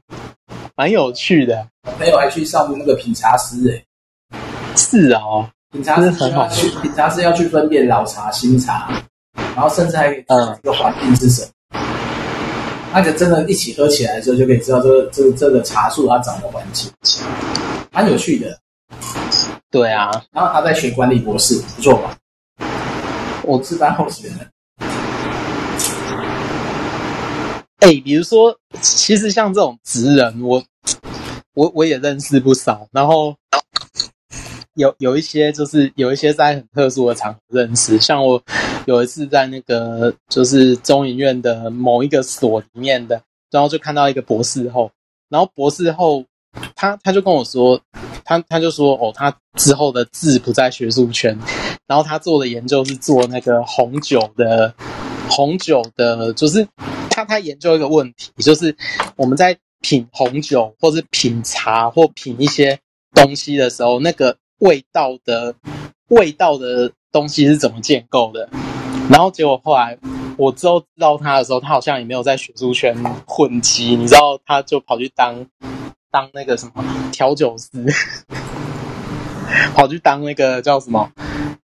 [0.75, 1.67] 蛮有趣的。
[1.99, 4.37] 朋友还去上那个品茶师，哎，
[4.75, 8.91] 是哦，品茶师很好去，品茶师要去分辨老茶、新茶，
[9.55, 11.49] 然后甚至还可以知道这个环境是什么。
[12.95, 16.89] 嗯、那个真的，一起喝起来的时候，就可以知道这个这个这个茶树它长的环境，
[17.91, 18.57] 蛮有趣的。
[19.69, 22.15] 对啊，然后他在学管理博士，不错吧？
[23.43, 24.49] 我是当候选人。
[27.79, 30.63] 哎、欸，比如说，其实像这种职人，我
[31.53, 32.87] 我我也认识不少。
[32.93, 33.35] 然后
[34.75, 38.41] 有有一些就是有一些在很特殊的场合认识，像我
[38.85, 43.21] 有一次在那个就是中研院的某一个所里面的，
[43.51, 44.91] 然后就看到一个博士后，
[45.29, 46.23] 然后博士后
[46.75, 47.81] 他他就跟我说，
[48.23, 51.37] 他他就说哦，他之后的志不在学术圈，
[51.87, 54.73] 然后他做的研究是做那个红酒的
[55.29, 56.67] 红酒的，就是。
[57.07, 58.75] 他他研究一个问题，就是
[59.15, 62.77] 我们在品红酒，或是品茶，或品一些
[63.13, 65.55] 东西的时候，那个味道的
[66.09, 68.49] 味道的东西是怎么建构的？
[69.09, 69.97] 然后结果后来
[70.37, 72.95] 我之后知道他的时候，他好像也没有在学术圈
[73.25, 75.45] 混迹，你知道，他就跑去当
[76.11, 77.69] 当那个什么调酒师，
[79.75, 81.09] 跑去当那个叫什么，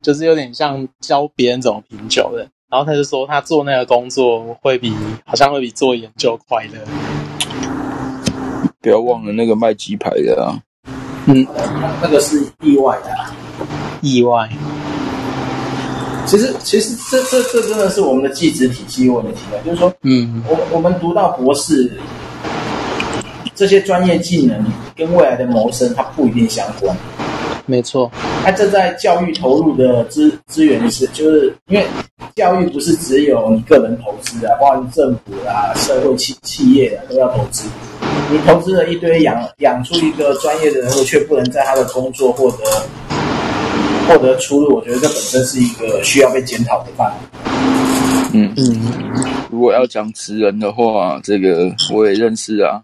[0.01, 2.47] 就是有点像教别人怎么品酒的。
[2.69, 4.93] 然后他就说，他做那个工作会比
[5.25, 6.79] 好像会比做研究快乐。
[8.79, 10.53] 不要忘了那个卖鸡排的啊，
[11.25, 11.47] 嗯，
[12.01, 13.33] 那个是意外的啊，
[14.01, 14.47] 意外。
[16.29, 21.91] 其实，其实这这这真的是我们的技职体系问题啊，就是说，嗯，我我们读到博士，
[23.55, 24.63] 这些专业技能
[24.95, 26.95] 跟未来的谋生，它不一定相关。
[27.65, 28.11] 没错，
[28.43, 31.83] 它这在教育投入的资资源是，就是因为
[32.35, 37.67] 教育不是只有你个人投资啊，包括政府啊、社会企企业啊都要投资。
[38.31, 42.57] 你投资了一堆养养出一个专业的人物，却不能在他的工作获得
[44.09, 47.15] 获得出路，我觉得这本身是一个需要被检讨的范围。
[48.33, 48.51] 嗯。
[48.57, 52.81] 嗯，如果要讲职人的话，这个我也认识啊，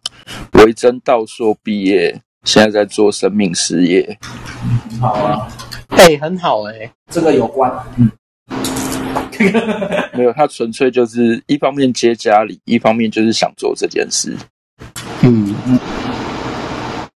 [0.63, 2.15] 维珍道硕毕业。
[2.43, 4.19] 现在在做生命事业，
[5.01, 5.47] 好啊，
[5.89, 8.11] 哎、欸，很好哎、欸，这个有关，嗯，
[10.13, 14.37] 没有，他纯粹就是一方面接家里，一方面就是想做这件事，
[15.23, 15.55] 嗯。
[15.65, 15.79] 嗯，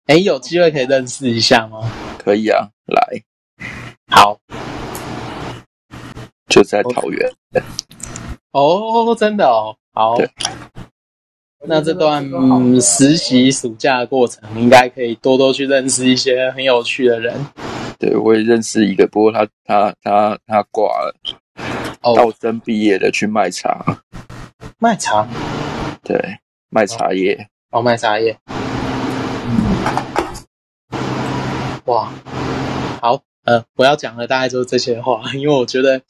[0.05, 1.79] 哎、欸，有机会可以认识一下吗？
[2.23, 3.01] 可以啊，来，
[4.15, 4.39] 好，
[6.47, 7.29] 就在桃园，
[8.53, 10.15] 哦，真的哦，好。
[11.67, 12.23] 那这段
[12.79, 17.45] 实习暑假的过程，应该可以多多去认识一些很有趣的人。
[17.99, 21.13] 对，我也认识一个，不过他他他他挂了。
[22.01, 23.83] 哦，道生毕业的去卖茶。
[24.79, 25.27] 卖茶？
[26.03, 26.17] 对，
[26.69, 27.49] 卖茶叶。
[27.71, 28.37] 哦，卖茶叶。
[31.83, 32.09] 哇，
[33.01, 36.01] 好，呃，我要讲的大概就是这些话，因为我觉得。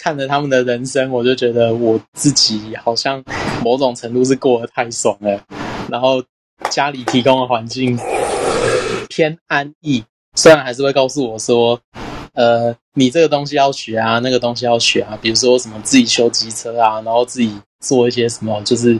[0.00, 3.20] 看着他们的人生，我就觉得我自己好像
[3.64, 5.42] 某种程度是过得太爽了。
[5.90, 6.22] 然后
[6.70, 7.98] 家里提供的环境
[9.08, 10.04] 偏安逸，
[10.36, 11.80] 虽然还是会告诉我说
[12.34, 18.96] ：“呃，你这个东西要学啊，那个东西要学啊。”比如说什么自己修机车啊，然后自己做一些什么就是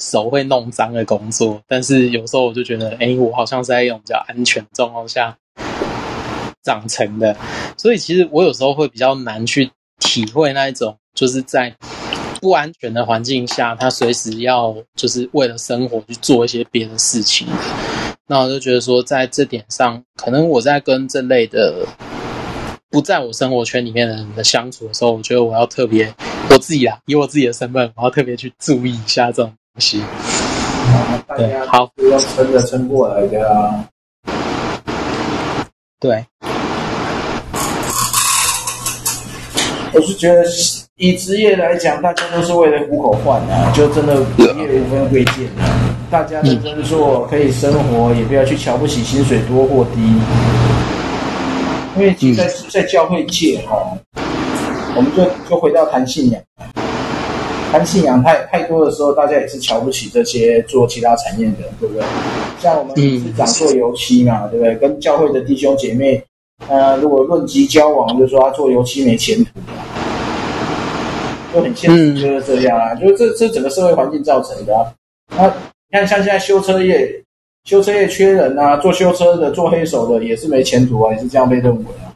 [0.00, 1.60] 手会弄脏的工作。
[1.68, 5.36] 但是有时候我就觉得，哎，我好像是在一种比较安全状况下
[6.68, 7.34] 长成的，
[7.78, 9.70] 所以其实我有时候会比较难去。
[10.00, 11.74] 体会那一种，就是在
[12.40, 17.48] 不安全的环境下，他随时要就是为了生活去做一些别的事情。
[18.28, 21.84] 那我就觉得说，在这点上，可能我在跟这类的
[22.88, 26.14] 不在我生活圈里面的人的相处的时候，我觉得我要特别
[26.48, 30.00] 我自己啊，以我自己的身份，我要特别去注意一下这种东西。
[31.36, 33.84] 对，好，要撑着撑过来的啊。
[35.98, 36.24] 对。
[39.92, 40.44] 我是觉得，
[40.96, 45.64] 以职业来讲，大家都是为了糊口饭啊，就真的职业无分贵贱啊。
[46.10, 50.00] 大家认真做，可以生活，也不要去瞧不起薪水多或低。
[51.96, 53.76] 因为在在教会界哈，
[54.94, 56.40] 我们就就回到谈信仰。
[57.72, 62.02] 谈信仰太太多的时候，大家也是瞧不起这些做其他产业的人，对不对？
[62.60, 64.74] 像我们是讲做油漆嘛，对不对？
[64.76, 66.22] 跟教会的弟兄姐妹，
[66.66, 69.50] 呃，如果论及交往，就说他做油漆没前途，
[71.54, 74.84] 就很现实，就是这样啊，就是这这整个社会环境造成的啊。
[75.36, 75.52] 那你
[75.92, 77.08] 看，像现在修车业，
[77.64, 82.12] 修车业缺人啊，做修车的、做黑手的也是没前途啊，也是这样被认为啊。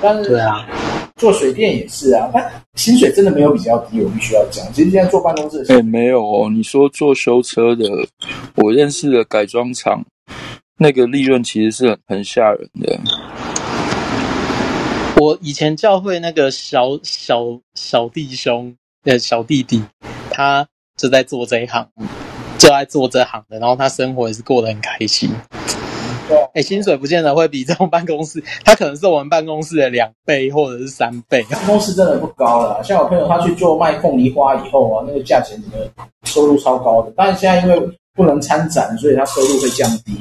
[0.00, 0.66] 但是，对啊。
[1.16, 4.64] 做水电也是啊，但薪水真的没有比较低，我必须要讲。
[4.72, 6.48] 其实现在坐办公室，哎、欸，没有哦。
[6.48, 7.84] 你说做修车的，
[8.56, 10.02] 我认识的改装厂，
[10.82, 12.98] 那个利润其实是很很吓人的。
[15.20, 18.74] 我以前教会那个小小小弟兄，
[19.04, 19.84] 呃，小弟弟，
[20.30, 20.66] 他
[20.96, 21.86] 就在做这一行，
[22.56, 25.30] 就在做这行的，然后他生活也是过得很开心。
[26.30, 31.42] 哎、欸，薪水不见得会比这种办公室，他可能是我们办公室的两倍或者是三倍。
[31.50, 35.90] 办公室真的不高了，像我朋友他去做卖凤梨花以后啊，那个价钱整个
[36.24, 37.12] 收入超高的。
[37.14, 40.16] 但是现在因为不能参展，所以他收入会降低。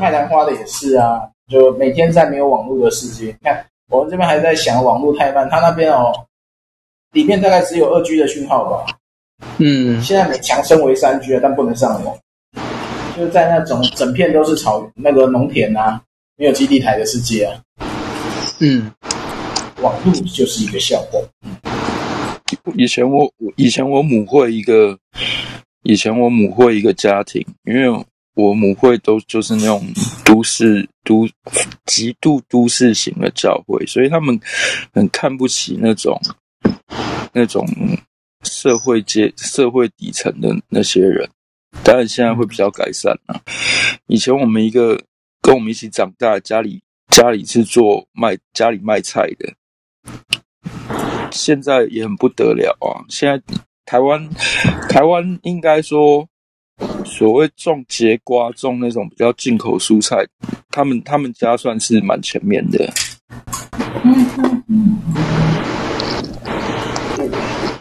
[0.00, 3.26] 卖兰花的也是啊，就每天在没有网络的世界。
[3.26, 6.12] 你看我们这边还在想网络太慢，他那边哦，
[7.12, 8.86] 里面大概只有二 G 的讯号吧。
[9.58, 12.16] 嗯，现在每强升为三 G 了，但不能上网。
[13.16, 16.00] 就在那种整片都是草原、那个农田啊，
[16.36, 17.60] 没有基地台的世界啊。
[18.60, 18.90] 嗯，
[19.80, 21.18] 网络就是一个笑话。
[22.74, 24.98] 以前我以前我母会一个，
[25.82, 28.04] 以前我母会一个家庭，因为
[28.36, 29.82] 我母会都就是那种
[30.22, 31.26] 都市都
[31.86, 34.38] 极度都市型的教会，所以他们
[34.92, 36.20] 很看不起那种
[37.32, 37.66] 那种
[38.42, 41.26] 社会阶社会底层的那些人。
[41.82, 43.40] 当然现在会比较改善了。
[44.06, 45.02] 以前我们一个
[45.40, 49.54] 跟我们一起长大，家里家里是做卖家里卖菜的，
[51.30, 53.00] 现在也很不得了啊！
[53.08, 53.42] 现在
[53.86, 54.28] 台湾
[54.90, 56.26] 台湾应该说
[57.04, 60.26] 所谓种櫛瓜、种那种比较进口蔬菜，
[60.70, 62.92] 他们他们家算是蛮前面的。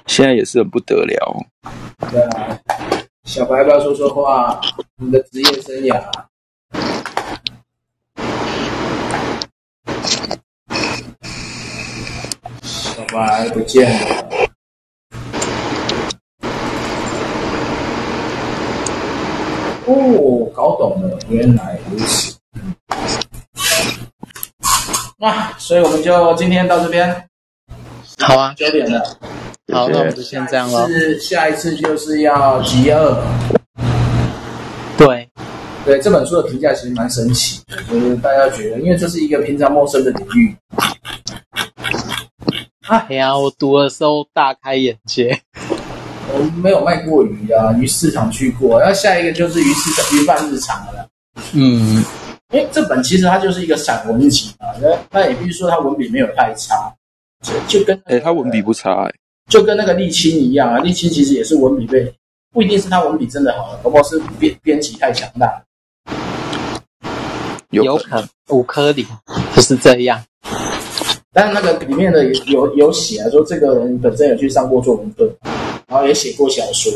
[0.07, 1.45] 现在也是很不得了。
[2.11, 2.57] 对啊。
[3.25, 4.61] 小白，不要说说话。
[4.97, 5.99] 你的职业生涯，
[12.61, 14.44] 小白不见了。
[19.87, 22.35] 哦，搞懂了，原来如此。
[25.17, 27.29] 那、啊，所以我们就今天到这边。
[28.19, 28.99] 好啊，九点了。
[29.71, 30.87] 好，那我们就先这样了。
[30.87, 33.23] 是下一次就是要集二。
[34.97, 35.29] 对，
[35.85, 40.55] 对，这本书的评价其实蛮神奇的，就是大家觉得，因为这是一个平常陌生的领域。
[42.87, 45.39] 哎呀，我读的时候大开眼界。
[46.33, 48.79] 我没有卖过鱼啊，鱼市场去过。
[48.79, 51.07] 然后下一个就是鱼市场、鱼贩日常了。
[51.53, 52.03] 嗯，
[52.51, 56.93] 因为这本其实它就是一个散文集嘛，那那也必须说它文笔没有太差，
[57.67, 59.13] 就跟哎，它文笔不差哎。
[59.47, 62.11] 就跟那个立青一样啊，立青其实也是文笔被，
[62.51, 65.61] 不一定是他文笔真的好，搞不好是编编辑太强大。
[67.69, 69.05] 有可能五颗零
[69.55, 70.23] 就是这样。
[71.31, 75.29] 但是那个里面的有有写啊，说这个人本身有去上过作文课，
[75.87, 76.91] 然后也写过小说。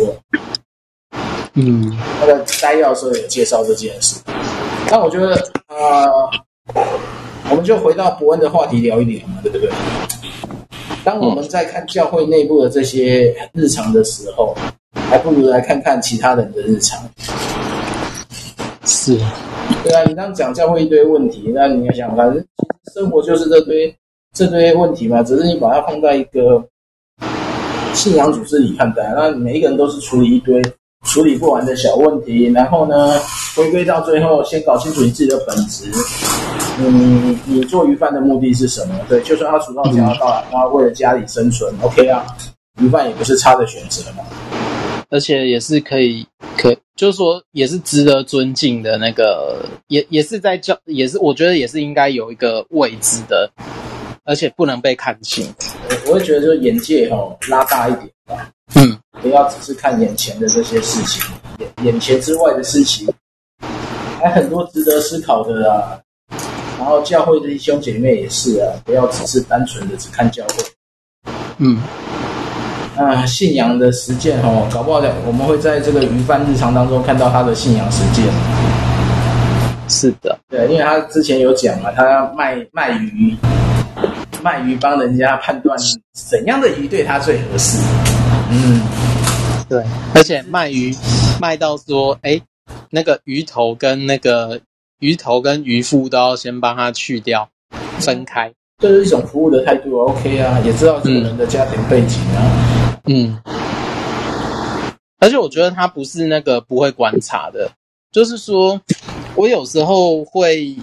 [1.53, 4.21] 嗯，那个摘要的时候有介绍这件事。
[4.89, 5.35] 那我觉得
[5.67, 6.83] 啊、呃，
[7.51, 9.69] 我们就回到伯恩的话题聊一聊嘛，对不对？
[11.03, 14.55] 当我们在看教会内部的这些日常的时候，
[15.09, 16.99] 还不如来看看其他人的日常。
[18.85, 19.17] 是，
[19.83, 22.43] 对啊，你刚讲教会一堆问题，那你要想，反正
[22.93, 23.93] 生活就是这堆
[24.33, 26.63] 这堆问题嘛，只是你把它放在一个
[27.93, 30.61] 信仰组织里看待，那每一个人都是处理一堆
[31.05, 33.19] 处理不完的小问题，然后呢，
[33.55, 35.85] 回归到最后，先搞清楚你自己的本质。
[36.81, 38.95] 嗯，你做鱼贩的目的是什么？
[39.09, 42.25] 对，就算他楚到家到，他为了家里生存，OK 啊，
[42.79, 44.23] 鱼贩也不是差的选择嘛。
[45.09, 46.25] 而且也是可以，
[46.55, 53.49] 可就是说也是值得尊敬的那个，也也是在教，也是我觉得也是应该有一个位置的，
[54.29, 55.51] 而且不能被看清。
[55.89, 61.23] 我我会觉得就是眼界哦拉大一点吧，嗯，不要只是看眼前的这些事情，
[61.57, 63.11] 眼眼前之外的事情，
[64.21, 65.97] 还很多值得思考的啊。
[66.77, 70.63] 然后教会的弟兄姐妹也是啊，不要只是单纯的只看教会。
[71.57, 71.81] 嗯，
[72.95, 78.25] 啊，信仰的实践哦，搞不好我们会在这个鱼贩日常当中看到他的信仰实践。
[79.89, 83.35] 是的，对，因为他之前有讲嘛，他要卖卖鱼，
[84.41, 85.77] 卖鱼帮人家判断
[86.13, 87.77] 怎样的鱼对他最合适。
[88.51, 88.81] 嗯，
[89.67, 89.83] 对，
[90.15, 90.95] 而且卖鱼
[91.39, 92.39] 卖到说，哎，
[92.89, 94.59] 那个鱼头跟那个
[94.99, 97.49] 鱼头跟鱼腹都要先帮他去掉，
[97.99, 103.37] 分开，这是一种服务的态度，OK 啊，也知道这个人的家庭背景啊，嗯，
[105.19, 107.69] 而且我觉得他不是那个不会观察的，
[108.11, 108.81] 就是说
[109.35, 110.75] 我有时候会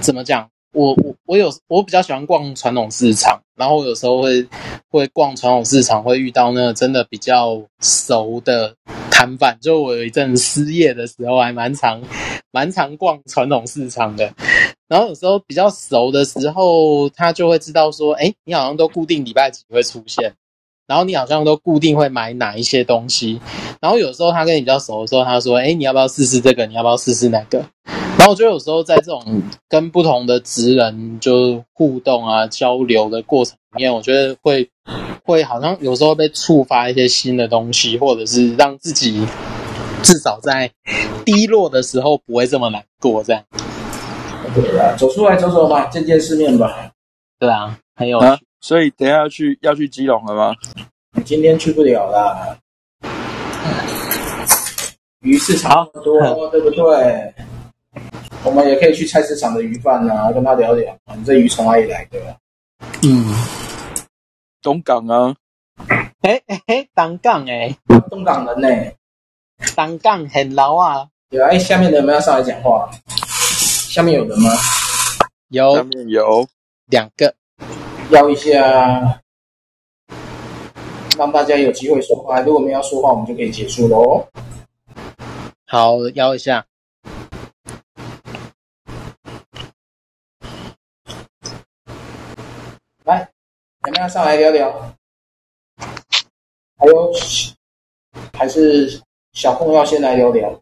[0.00, 0.48] 怎么讲？
[0.74, 4.46] 我我我有我比较喜欢逛传统市场，然后我有时候会
[4.90, 8.74] 会逛传统市场，会遇到那个真的比较熟的
[9.10, 9.56] 摊贩。
[9.62, 12.02] 就我有一阵失业的时候，还蛮常
[12.50, 14.34] 蛮常逛传统市场的。
[14.88, 20.34] 然后有时候比较熟的时候，他就会知道说，哎，你好像都固定礼拜几会出现，
[20.86, 23.40] 然后你好像都固定会买哪一些东西。
[23.80, 26.66] 然后有时候他跟你比较熟的时候，他说，哎，你要不要试试这个？
[26.66, 27.64] 你要不要试试那个？
[28.16, 34.70] 然后我觉得有时候在这种跟不同的职人就互动啊、交流的过程里面，我觉得会
[35.24, 39.26] 会好像有时候被触发一些新的东西，或者是让自己
[40.02, 40.70] 至少在
[41.24, 43.22] 低落的时候不会这么难过。
[43.22, 43.42] 这样，
[44.54, 46.92] 对啊，走出来走走吧，见见世面吧。
[47.38, 50.54] 对啊，还有啊，所以等一下要去要去基隆了吗？
[51.24, 52.56] 今天去不了啦，
[55.20, 57.34] 鱼市场多，对不对？
[58.44, 62.18] 我们也可以去菜市场的鱼贩啊，跟他聊聊，你这鱼从哪里来的？
[63.02, 63.34] 嗯，
[64.60, 65.34] 东港啊，
[66.20, 67.74] 哎哎哎，东港哎，
[68.10, 68.68] 东港人呢？
[69.74, 71.08] 东港很老啊。
[71.30, 72.90] 有啊，哎，下面的人们要上来讲话。
[73.08, 74.50] 下面有人吗？
[75.48, 76.46] 有，下面有
[76.86, 77.34] 两个，
[78.10, 79.22] 邀一下，
[81.16, 82.40] 让大家有机会说话。
[82.40, 84.28] 如果没有要说话，我们就可以结束喽。
[85.66, 86.66] 好，邀一下。
[93.04, 93.28] 来，
[93.86, 94.96] 你们要上来聊聊。
[96.78, 97.12] 还有，
[98.32, 99.02] 还是
[99.34, 100.58] 小凤要先来聊聊。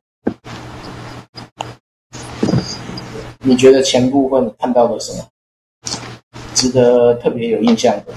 [3.38, 5.28] 你觉得前部分看到了什么，
[6.52, 8.12] 值得特别有印象的？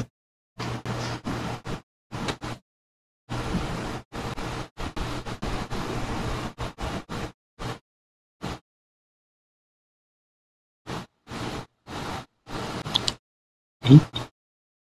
[13.82, 14.25] 诶，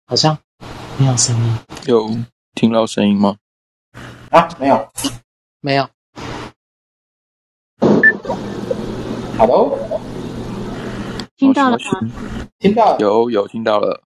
[0.10, 0.38] 好像
[0.97, 1.58] 没有声音。
[1.86, 2.10] 有
[2.55, 3.36] 听到声音吗？
[4.32, 4.88] 啊，没有，
[5.60, 5.89] 没有。
[9.38, 9.78] Hello，
[11.36, 12.10] 听到了吗？
[12.58, 12.97] 听到了。
[13.01, 14.01] 有有听到了。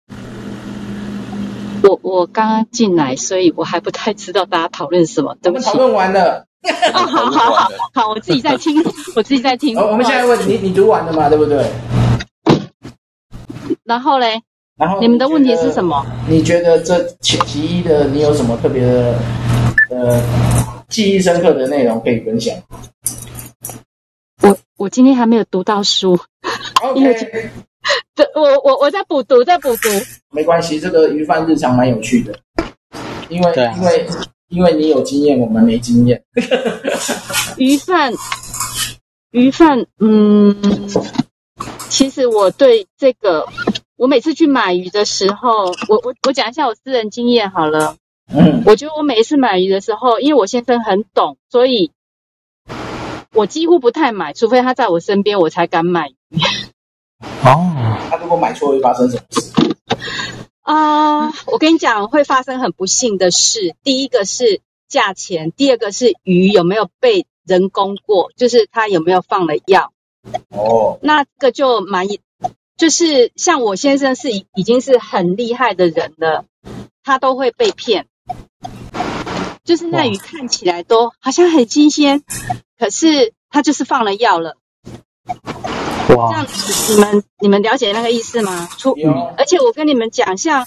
[1.84, 5.36] 我我刚刚进来，所以我还不太知道大家讨论什么。
[5.42, 5.66] 对不起。
[5.66, 6.46] 讨论完了。
[6.94, 8.82] 哦，好好好 好，我自己在听，
[9.18, 9.78] 我自己在听。
[9.78, 11.28] 我们现在问你，你读完了吗？
[11.28, 11.70] 对不对？
[13.84, 14.42] 然后嘞？
[14.80, 16.06] 然后你们的问题是什么？
[16.30, 19.20] 你觉得这其一的你有什么特别的
[19.90, 20.24] 呃
[20.88, 22.56] 记忆深刻的内容可以分享？
[24.42, 26.18] 我我今天还没有读到书
[26.82, 27.14] ，OK，因为
[28.16, 29.90] 这我我我在补读，在补读。
[30.32, 32.34] 没关系，这个鱼贩日常蛮有趣的，
[33.28, 34.08] 因为、啊、因为
[34.48, 36.24] 因为你有经验，我们没经验。
[37.58, 38.14] 鱼贩
[39.32, 40.56] 鱼贩，嗯，
[41.90, 43.46] 其实我对这个。
[44.00, 47.98] 我每次去买鱼的时候，我我我讲一下我私人经验好了。
[48.34, 51.92] 嗯，我觉得我每一次买鱼的时候，因为我先生很懂，所以
[53.34, 56.16] 我几乎不太买，除非他在我身边，我才敢买鱼。
[57.44, 59.76] 哦，他如果买错会发生什么事？
[60.62, 63.76] 啊、呃，我跟你讲，会发生很不幸的事。
[63.84, 69.92] 第一个是价钱，第二个是鱼有没有被人工过，就是他有没有放了药。
[70.52, 72.08] 哦，那个就蛮。
[72.80, 76.46] 就是像我先生是已已经是很厉害的人了，
[77.04, 78.08] 他都会被骗。
[79.66, 82.24] 就是那鱼看起来都好像很新鲜，
[82.80, 84.56] 可是他就是放了药了。
[86.16, 86.32] 哇！
[86.32, 88.70] 这样子你们你们了解那个意思吗？
[88.78, 88.96] 出，
[89.38, 90.66] 而且我跟你们讲，像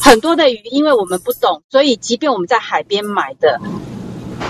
[0.00, 3.60] 很多的鱼，因为我们不懂，所以即便我们在海边买的，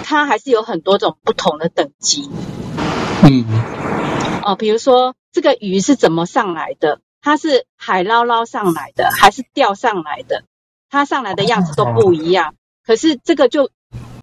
[0.04, 2.28] 它还是有很多种不同的等级。
[3.22, 3.97] 嗯。
[4.42, 5.14] 哦，比如说。
[5.30, 7.00] 这个鱼是怎么上来的？
[7.20, 10.42] 它是海捞捞上来的，还是钓上来的？
[10.88, 12.54] 它上来的样子都不一样。
[12.84, 13.70] 可是这个就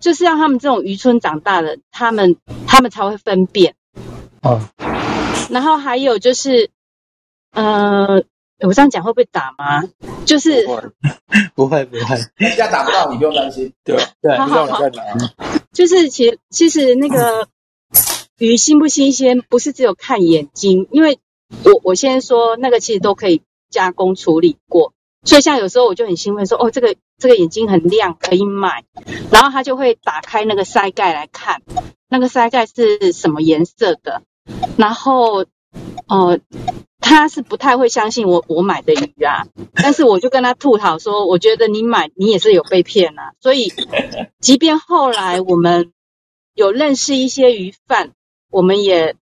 [0.01, 2.37] 就是让他们这种渔村长大的，他们
[2.67, 3.75] 他们才会分辨。
[4.41, 4.67] 哦。
[5.51, 6.71] 然后还有就是，
[7.51, 8.23] 呃，
[8.59, 9.83] 我这样讲会不会打吗？
[10.25, 10.75] 就是不
[11.67, 13.71] 会 不会，人家打不到你，不用担心。
[13.85, 14.79] 对对，好好好。
[15.71, 17.47] 就是其实其实那个。
[18.38, 21.20] 鱼新不新鲜，不是只有看眼睛，因为
[21.64, 24.94] 我我先说那个其实都可以加工处理过，
[25.24, 28.84] 所以像有时候我就很兴奋说，哦，这个这个眼睛很亮，可以买。
[29.32, 31.62] 然后他就会打开那个筛盖来看，
[32.10, 34.22] 那个筛盖是什么颜色的。
[34.78, 35.45] 然后，
[36.07, 36.40] 呃，
[36.99, 43.32] 他是不太会相信我我买的鱼啊，但是我就跟他吐槽说，我觉得你买你也是有被骗啊。
[43.40, 43.72] 所以，
[44.41, 45.94] 即便后来我们
[46.53, 48.12] 有认识一些鱼贩，
[48.56, 49.18] 我们也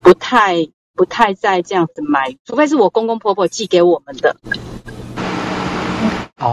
[0.00, 4.36] 不太不太再这样子买，除非是我公公婆婆寄给我们的。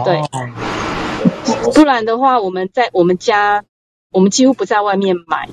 [0.06, 0.22] 对，
[1.74, 3.64] 不然的话，我们在我们家，
[4.10, 5.50] 我们几乎不在外面买，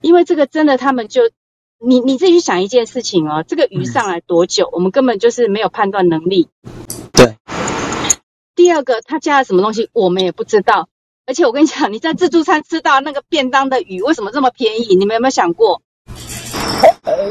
[0.00, 1.30] 因为这个真的，他们就
[1.78, 6.48] 你你自己去想一件事情哦，这个鱼上来多久，嗯、我们根本就是没有判断能力。
[7.12, 7.36] 对。
[8.56, 10.88] 第二个，他加了什么东西，我们也不知道。
[11.30, 14.96] 而且我跟你讲，你在自助餐吃到那个便当的鱼，为什么这么便宜？
[14.96, 15.80] 你们有没有想过？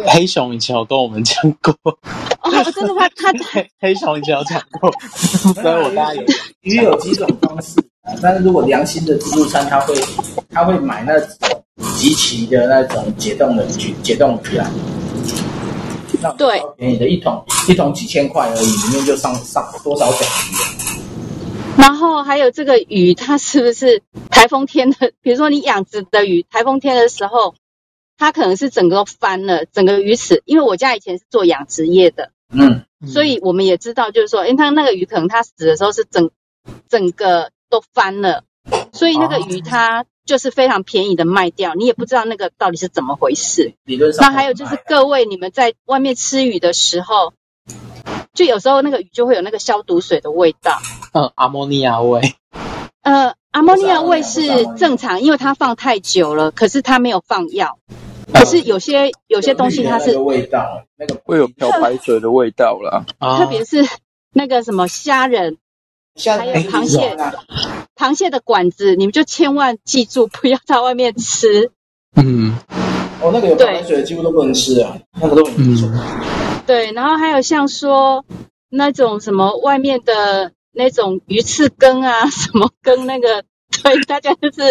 [0.08, 1.76] 黑熊以前有跟我们讲过。
[1.84, 3.02] 哦，真的吗？
[3.18, 4.90] 他黑黑熊以前有讲过，
[5.54, 6.24] 所以我大概有。
[6.62, 9.94] 鱼有几种方式啊，但是如果良心的自助餐，他会
[10.50, 11.62] 他会买那种
[11.98, 14.72] 即期的那种解冻的鱼，解冻鱼啊。
[16.38, 20.89] 对，便宜的一桶一桶几千块而已，里面就上上多少种鱼。
[21.80, 25.14] 然后还有这个鱼，它是不是台风天的？
[25.22, 27.56] 比如说你养殖的鱼，台风天的时候。
[28.22, 36.30] 它可能是整个都翻了，整个鱼池，因为我家以前是做养殖业的，嗯，所以我们也知道，就是说，因为它那个鱼可能它死的时候是整
[36.90, 38.44] 整个都翻了，
[38.92, 43.72] 所以那个鱼它就是非常便宜的卖掉，你也不知道那个到底是怎么回事。
[43.86, 47.32] 理论上，那还有就是各位你们在外面吃鱼的时候，
[48.40, 50.80] 就有时候那个鱼就会有那个消毒水的味道，
[51.11, 52.36] 嗯，阿莫尼亚味，
[53.02, 57.80] 呃，阿莫尼亚味是正常，因为它放太久了，可是它没有放药。
[58.34, 63.03] 可是有些有些东西它是味道，那个会有漂白水的味道啦。
[63.38, 63.86] 特别是
[64.32, 65.57] 那个什么虾仁，
[66.26, 67.18] 还有螃蟹，
[67.98, 71.72] 螃蟹的管子，你们就千万记住不要在外面吃。
[72.16, 72.56] 嗯，
[73.22, 75.91] 哦，那个有漂白水的几乎都不能吃啊，那个都很严重。
[76.70, 78.24] 对，然后还有像说
[78.70, 83.44] 那种什么外面的那种鱼翅羹啊， 什么羹那个。
[83.82, 84.62] 对大家就是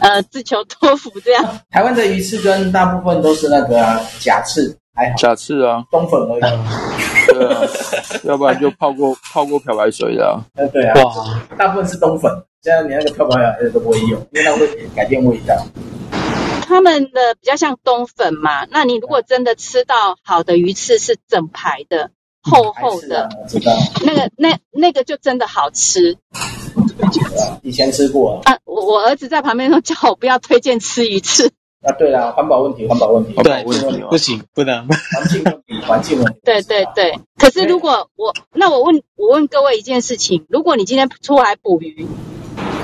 [0.00, 1.60] 呃自求多福这样。
[1.70, 6.40] 台湾的鱼翅羹大部分都是那个、啊、假翅，还好假翅啊，冬粉而已。
[7.32, 7.60] 对啊，
[8.24, 10.44] 要不然就泡过泡过漂白水的啊。
[10.56, 12.30] 呃，对啊，哇，大部分是冬粉，
[12.62, 15.54] 现在你那个漂白水都不会用，因为它会改变味道。
[16.70, 23.72] 他们的比较像冬粉嘛，那你如果真的吃到好的鱼翅是整排的、厚厚的，我知道，
[24.06, 26.16] 那个那那个就真的好吃。
[27.62, 31.50] 以前吃过啊，我我儿子在旁边说叫我不要推荐吃鱼翅。
[31.82, 34.86] 啊，对啦，环保问题，环保问题，对，问题不行，不能。
[34.86, 36.38] 环境问题，环境问题。
[36.44, 42.06] 对对对，可是如果我，那我问，我问各位一件事情：如果你今天出海捕鱼，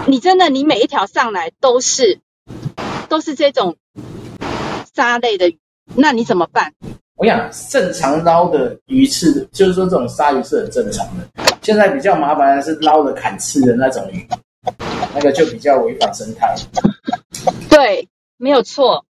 [0.08, 2.18] 你真的你每一条上来都是
[3.06, 3.76] 都是这种
[4.94, 5.58] 鲨类的鱼，
[5.94, 6.72] 那你怎么办？
[7.16, 11.26] 我想正常捞的鱼刺，就是说这种鲨鱼是很正常的。
[11.62, 14.28] 现在比较麻烦的是捞的砍刺的那种鱼，
[15.14, 16.54] 那个就比较违反生态。
[17.70, 18.06] 对，
[18.36, 19.04] 没有错。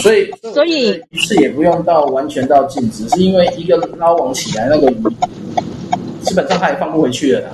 [0.00, 5.02] 所以，所以鱼刺也不用到完全到禁止，是因为一个捞网起来，那个鱼
[6.22, 7.50] 基本上它也放不回去了啦。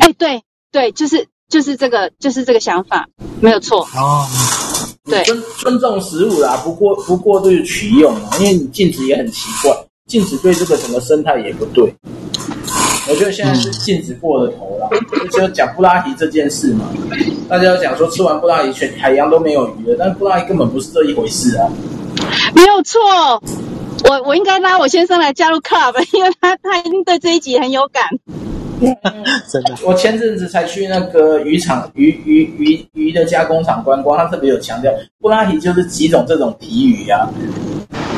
[0.00, 3.06] 哎，对对，就是就是这个就是这个想法，
[3.40, 3.86] 没有错。
[3.94, 4.26] 哦，
[5.04, 9.76] 对，尊尊重食物啦，不过不过度取用嘛，因为你禁止也很奇怪，
[10.06, 11.94] 禁止对这个整个生态也不对。
[13.06, 16.86] 我觉得现在是禁止过了头了，嗯、就讲布拉提这件事嘛，
[17.50, 21.68] 大家讲说吃完布拉提全海洋都没有鱼了，但布拉提根本不是这一回事啊。
[22.54, 23.00] 没有错，
[24.08, 28.04] 我我应该拉我先生来加入 club，因为他他一定对这一集很有感。
[29.48, 37.28] 真的，我前阵子才去那个鱼场鱼鱼鱼鱼的加工厂观光，他特别有强调布拉提就是几种这种皮鱼啊，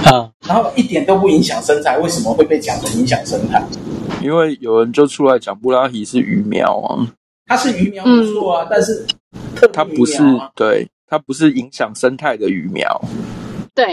[0.05, 3.63] 啊，然后一点都不影响生态，为什么会被讲成影响生态？
[4.23, 7.07] 因为有人就出来讲布拉提是鱼苗啊，
[7.47, 9.07] 它是鱼苗不错啊，嗯、但是
[9.73, 10.23] 它不是
[10.55, 13.01] 对，它不是影响生态的鱼苗，
[13.75, 13.85] 对，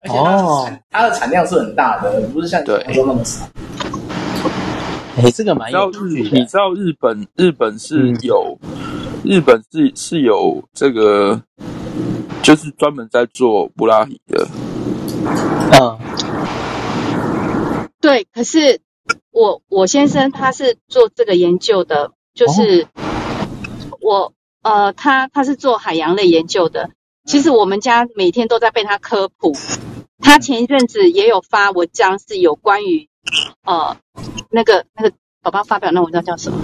[0.00, 3.46] 而且它的产、哦、它的产量是很大的，不是像你说那么少。
[5.18, 6.38] 哎，这个蛮有趣的。
[6.38, 8.70] 你知道日本日本是有、嗯、
[9.24, 11.42] 日本是是有这个，
[12.42, 14.48] 就是专门在做布拉提的，
[15.80, 15.98] 嗯，
[18.00, 18.80] 对，可是。
[19.30, 22.88] 我我先生他是做这个研究的，就是
[24.00, 24.32] 我
[24.62, 26.90] 呃他他是做海洋类研究的。
[27.24, 29.54] 其实我们家每天都在被他科普。
[30.18, 33.08] 他前一阵子也有发文章，是有关于
[33.64, 33.96] 呃
[34.50, 36.58] 那个那个宝宝发表那文章叫什么？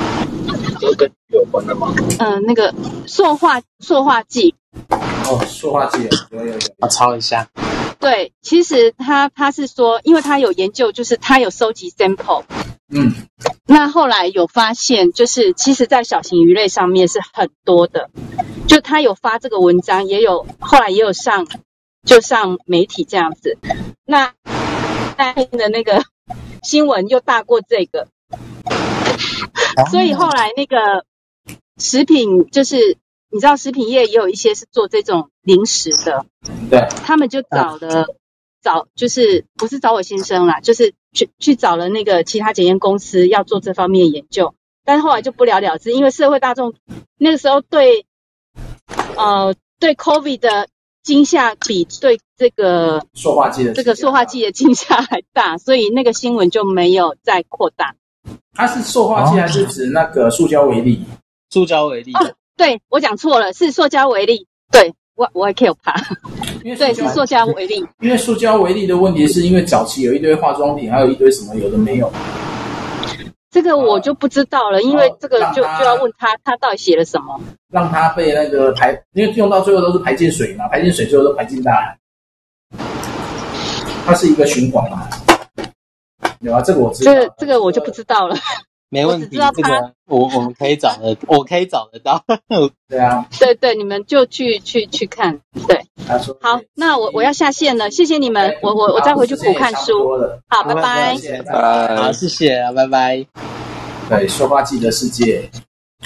[0.80, 1.94] 都跟有关的吗？
[2.18, 2.74] 嗯、呃，那个
[3.06, 4.54] 塑化塑化剂。
[5.26, 7.48] 哦，塑化剂有有有，我抄一下。
[8.00, 12.44] 对，其实他他是说，因为他有研究，就是他有收集 sample。
[12.92, 13.12] 嗯。
[13.66, 18.10] 那后来有发现，就是其实，在小型鱼类上面是很多的。
[18.66, 21.46] 就他有发这个文章，也有后来也有上，
[22.04, 23.56] 就上媒体这样子。
[24.04, 24.32] 那
[25.16, 26.02] 那天的那个
[26.64, 28.08] 新闻又大过这个，
[29.90, 31.04] 所以后来那个
[31.78, 32.98] 食品就是。
[33.30, 36.24] 你知道食品业也有一些是做这种零食的，
[36.70, 38.06] 对，他们就找了
[38.62, 44.54] 找，就是不是找我先生啦，就是去去找了那个其他检验公司要做这方面研究，
[44.84, 46.74] 但后来就不了了之，因为社会大众
[47.18, 48.06] 那个时候对
[49.16, 50.68] 呃对 COVID 的
[51.04, 57.94] 惊吓比对这个塑化剂的这个塑化剂的惊吓还大，所以那个新闻就没有再扩大。
[58.54, 61.04] 它是塑化剂还是指那个塑胶微粒？
[61.50, 62.12] 塑胶微粒。
[62.14, 64.46] 哦对，我讲错了，是塑胶微粒。
[64.70, 65.92] 对，我我也可以有怕。
[66.62, 67.84] 对，是塑胶微粒。
[68.00, 72.10] 因为塑胶微粒的问题，是因为早期有一堆化妆品，还有一堆什么有的没有。
[73.54, 77.38] 这个我就不知道了，因为这个就就要问他，他到底写了什么？
[77.70, 81.96] 让他被那个排，因为用到最后都是排进水嘛，排进水最后都排进大海。
[84.04, 85.08] 它是一个循环嘛。
[86.40, 87.14] 有啊，这个我知道。
[87.14, 88.34] 这个这个我就不知道了。
[88.94, 92.22] 没问题，这个我我们可以找得，我可以找得到。
[92.88, 95.40] 对啊， 对对，你们就去去去看。
[95.66, 95.84] 对，
[96.40, 100.16] 好，那我我要下线了，谢谢你们，我我我再回去补看书。
[100.48, 101.16] 好，拜拜。
[101.44, 103.26] 拜，好，谢谢啊，拜拜。
[104.08, 105.50] 对，说话记得世界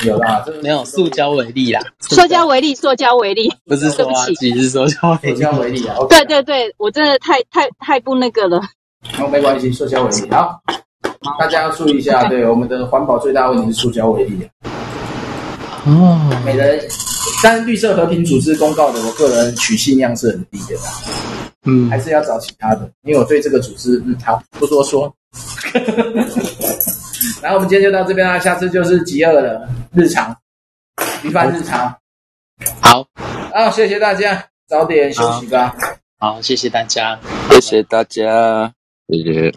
[0.06, 5.36] 有啦，没有塑胶为例啦，塑胶为例，塑胶为例， 不是塑化剂，是塑胶微粒。
[5.36, 8.62] 塑胶微粒啊，对对对，我真的太太太不那个了。
[9.12, 10.62] 好，没关系，塑胶为例好。
[11.38, 14.48] 大家要注意一下，对我们的环保最大问题是塑胶为例。
[15.86, 16.80] 哦，每人，
[17.42, 20.78] 但绿色和平组织公告的，我个人取信量是很低的。
[21.64, 25.12] 嗯，还是要找其他的，因为我对这个组织，嗯，好，不多说。
[27.42, 30.34] 然后我们今天就到这边啦，下次就是极恶的日常，
[31.22, 31.94] 鱼贩日常。
[32.80, 33.04] 好，
[33.52, 35.74] 好，谢谢大家，早点休息吧。
[36.18, 37.18] 好，好，谢谢大家，
[37.50, 38.72] 谢谢大家，
[39.08, 39.52] 谢谢。